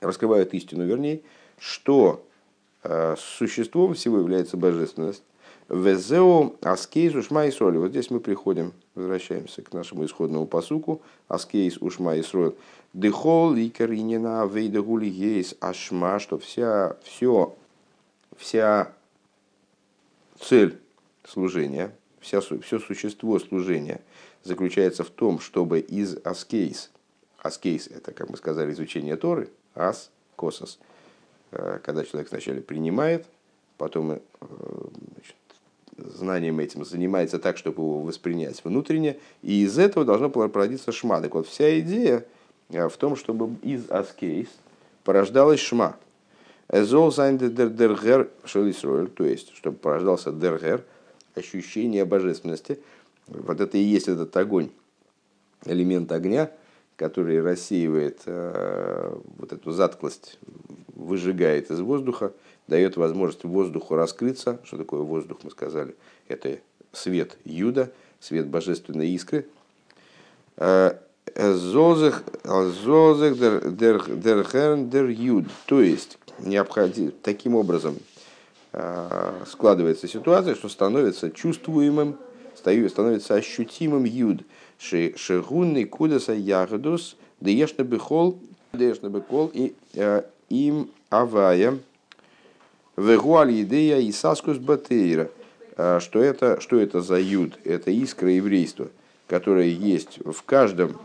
раскрывают 0.00 0.54
истину, 0.54 0.86
вернее, 0.86 1.22
что 1.58 2.24
э, 2.84 3.16
существом 3.18 3.94
всего 3.94 4.18
является 4.18 4.56
божественность, 4.56 5.24
וזהו 5.72 6.54
הסכת 6.60 7.14
ושמע 7.14 7.46
ישראל. 7.46 7.78
Вот 7.78 7.92
здесь 7.92 8.10
мы 8.10 8.20
приходим, 8.20 8.74
возвращаемся 8.94 9.62
к 9.62 9.72
нашему 9.72 10.04
исходному 10.04 10.46
посуку. 10.46 11.00
הסכת 11.28 11.78
ושמע 11.78 12.14
ישראל. 12.16 12.54
דכל 12.92 13.70
עיקר 13.70 14.08
ענין 14.08 14.46
העבודה 14.46 14.82
הוא 14.82 15.09
להיות 15.09 15.54
השמע, 15.60 16.18
что 16.18 16.38
вся, 16.38 16.98
все, 17.04 17.56
вся 18.36 18.92
цель 20.38 20.78
служения, 21.24 21.96
вся, 22.20 22.42
все 22.42 22.78
существо 22.78 23.38
служения 23.38 24.02
заключается 24.44 25.04
в 25.04 25.08
том, 25.10 25.40
чтобы 25.40 25.80
из 25.80 26.18
הסכת, 26.22 26.90
הסכת 27.38 27.86
это, 27.86 28.12
как 28.12 28.28
мы 28.28 28.36
сказали, 28.36 28.72
изучение 28.72 29.16
Торы, 29.16 29.48
הס, 29.74 30.10
כתות, 30.36 30.78
э, 31.52 31.78
когда 31.82 32.04
человек 32.04 32.28
сначала 32.28 32.60
принимает, 32.60 33.24
потом 33.78 34.10
э, 34.12 34.18
значит, 35.14 35.36
знанием 36.04 36.58
этим 36.60 36.84
занимается 36.84 37.38
так, 37.38 37.56
чтобы 37.56 37.82
его 37.82 38.00
воспринять 38.00 38.62
внутренне, 38.64 39.18
и 39.42 39.64
из 39.64 39.78
этого 39.78 40.04
должно 40.04 40.30
породиться 40.30 40.92
שמע. 40.92 41.20
Так 41.20 41.34
вот, 41.34 41.46
вся 41.46 41.78
идея 41.80 42.24
э, 42.70 42.88
в 42.88 42.96
том, 42.96 43.16
чтобы 43.16 43.56
из 43.62 43.90
הסכת 43.90 44.48
порождалась 45.04 45.60
шма. 45.60 45.96
Эзол 46.70 47.12
сайн 47.12 47.36
дергер 47.36 48.30
то 48.44 49.24
есть, 49.24 49.54
чтобы 49.54 49.76
порождался 49.76 50.32
дергер, 50.32 50.84
ощущение 51.34 52.04
божественности. 52.04 52.78
Вот 53.26 53.60
это 53.60 53.76
и 53.76 53.82
есть 53.82 54.08
этот 54.08 54.36
огонь, 54.36 54.70
элемент 55.64 56.10
огня, 56.12 56.50
который 56.96 57.42
рассеивает 57.42 58.22
э, 58.26 59.16
вот 59.38 59.52
эту 59.52 59.70
затклость, 59.72 60.38
выжигает 60.94 61.70
из 61.70 61.80
воздуха, 61.80 62.32
дает 62.68 62.96
возможность 62.96 63.44
воздуху 63.44 63.94
раскрыться. 63.94 64.60
Что 64.64 64.78
такое 64.78 65.00
воздух, 65.00 65.38
мы 65.42 65.50
сказали? 65.50 65.94
Это 66.28 66.58
свет 66.92 67.36
Юда, 67.44 67.90
свет 68.20 68.46
божественной 68.46 69.10
искры. 69.10 69.46
Э, 70.56 70.94
зозех 71.36 72.24
дер 72.44 74.16
дер 74.84 75.08
юд. 75.08 75.46
То 75.66 75.80
есть, 75.80 76.18
необходимо, 76.38 77.12
таким 77.22 77.54
образом 77.54 77.96
э, 78.72 79.44
складывается 79.46 80.08
ситуация, 80.08 80.54
что 80.54 80.68
становится 80.68 81.30
чувствуемым, 81.30 82.16
становится 82.54 83.34
ощутимым 83.34 84.04
юд. 84.04 84.42
Шегунный 84.78 85.84
кудаса 85.84 86.32
ягодус, 86.32 87.16
деешна 87.40 87.82
бехол, 87.82 88.38
деешна 88.72 89.08
бекол 89.08 89.50
и 89.52 89.74
э, 89.94 90.22
им 90.48 90.90
авая 91.08 91.78
Вегуаль 92.96 93.62
идея 93.62 93.98
и 93.98 94.12
саскус 94.12 94.58
батейра. 94.58 95.30
А, 95.76 96.00
что 96.00 96.22
это, 96.22 96.60
что 96.60 96.78
это 96.78 97.00
за 97.00 97.18
юд? 97.18 97.58
Это 97.64 97.90
искра 97.90 98.30
еврейства, 98.30 98.88
которая 99.28 99.66
есть 99.66 100.18
в 100.24 100.42
каждом 100.42 101.00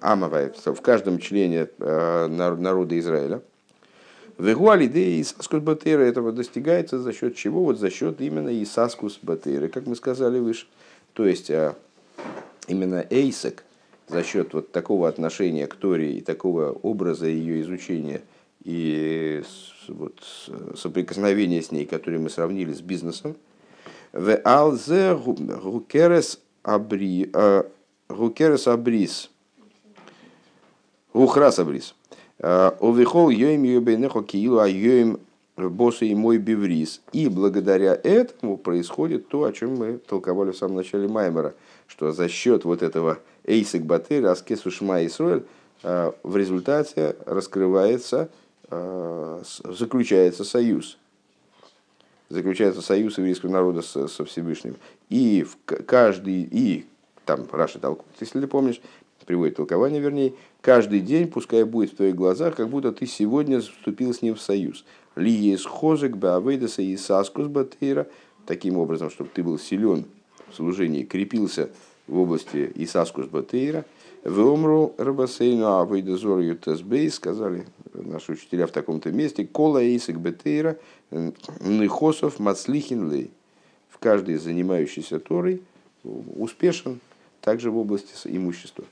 амавай, 0.00 0.52
в 0.64 0.80
каждом 0.80 1.18
члене 1.18 1.68
а, 1.78 2.26
народа 2.28 2.98
Израиля. 2.98 3.40
Вегуаль 4.36 4.86
идея 4.86 5.20
и 5.20 5.24
саскус 5.24 5.60
батейра 5.60 6.02
этого 6.02 6.32
достигается 6.32 6.98
за 6.98 7.12
счет 7.12 7.36
чего? 7.36 7.62
Вот 7.62 7.78
за 7.78 7.90
счет 7.90 8.20
именно 8.20 8.48
и 8.48 8.64
саскус 8.64 9.18
батейра, 9.22 9.68
как 9.68 9.86
мы 9.86 9.94
сказали 9.94 10.40
выше. 10.40 10.66
То 11.12 11.24
есть 11.26 11.50
а, 11.50 11.76
именно 12.66 13.06
эйсек 13.10 13.62
за 14.08 14.24
счет 14.24 14.54
вот 14.54 14.72
такого 14.72 15.08
отношения 15.08 15.66
к 15.66 15.74
Торе 15.74 16.14
и 16.14 16.20
такого 16.20 16.70
образа 16.70 17.26
ее 17.26 17.60
изучения 17.62 18.22
и 18.64 19.42
вот, 19.88 20.20
соприкосновение 20.76 21.62
с 21.62 21.72
ней, 21.72 21.86
которые 21.86 22.20
мы 22.20 22.30
сравнили 22.30 22.72
с 22.72 22.80
бизнесом. 22.80 23.36
В 24.12 24.40
алзе 24.44 25.14
гукерес 25.14 26.40
абри, 26.62 27.30
э, 27.32 27.62
гукерес 28.08 28.66
абрис, 28.66 29.30
гухрас 31.12 31.58
абрис. 31.58 31.94
Э, 32.38 32.72
Овихол 32.80 33.30
йоим 33.30 33.62
юбейнехо 33.64 34.22
киилу, 34.22 34.58
а 34.58 34.68
йоим 34.68 35.20
босса 35.56 36.04
и 36.04 36.14
мой 36.14 36.38
биврис. 36.38 37.00
И 37.12 37.28
благодаря 37.28 37.98
этому 38.02 38.56
происходит 38.56 39.28
то, 39.28 39.44
о 39.44 39.52
чем 39.52 39.76
мы 39.76 39.98
толковали 39.98 40.52
в 40.52 40.56
самом 40.56 40.76
начале 40.76 41.08
Маймера, 41.08 41.54
что 41.86 42.12
за 42.12 42.28
счет 42.28 42.64
вот 42.64 42.82
этого 42.82 43.18
эйсек 43.44 43.82
батыр, 43.82 44.26
аскесу 44.26 44.70
шма 44.70 45.00
и 45.00 45.08
э, 45.18 46.12
в 46.22 46.36
результате 46.36 47.16
раскрывается 47.26 48.30
Э, 48.30 48.47
заключается 48.70 50.44
союз. 50.44 50.98
Заключается 52.28 52.82
союз 52.82 53.16
еврейского 53.16 53.50
народа 53.50 53.80
со, 53.80 54.06
со 54.06 54.24
Всевышним. 54.24 54.76
И 55.08 55.44
в 55.44 55.56
каждый, 55.84 56.42
и 56.42 56.86
там 57.24 57.46
Раша 57.50 57.78
толкует, 57.78 58.10
если 58.20 58.40
ты 58.40 58.46
помнишь, 58.46 58.80
приводит 59.24 59.56
толкование, 59.56 60.00
вернее, 60.00 60.34
каждый 60.60 61.00
день, 61.00 61.28
пускай 61.28 61.64
будет 61.64 61.92
в 61.92 61.96
твоих 61.96 62.14
глазах, 62.14 62.56
как 62.56 62.68
будто 62.68 62.92
ты 62.92 63.06
сегодня 63.06 63.60
вступил 63.60 64.12
с 64.12 64.22
ним 64.22 64.34
в 64.34 64.40
союз. 64.40 64.84
Ли 65.16 65.30
есть 65.30 65.66
хозек, 65.66 66.16
баавейдаса 66.16 66.82
и 66.82 66.96
саскус 66.96 67.46
батыра, 67.46 68.06
таким 68.46 68.78
образом, 68.78 69.10
чтобы 69.10 69.30
ты 69.32 69.42
был 69.42 69.58
силен 69.58 70.04
в 70.50 70.54
служении, 70.54 71.04
крепился 71.04 71.70
в 72.06 72.18
области 72.18 72.70
Исаскус 72.74 73.26
Батейра– 73.26 73.84
в 74.24 74.40
умру 74.40 74.94
рабасейну 74.98 75.78
авейдазор 75.80 76.40
ютесбей, 76.40 77.10
сказали 77.10 77.66
наши 77.92 78.32
учителя 78.32 78.66
в 78.66 78.72
таком-то 78.72 79.10
месте, 79.10 79.46
кола 79.46 79.82
эйсик 79.82 80.16
бетейра, 80.16 80.78
ныхосов 81.60 82.38
мацлихин 82.38 83.10
лей. 83.10 83.30
В 83.88 83.98
каждой 83.98 84.36
занимающейся 84.36 85.18
Торой 85.18 85.62
успешен 86.04 87.00
также 87.40 87.70
в 87.70 87.78
области 87.78 88.14
имущества. 88.24 88.84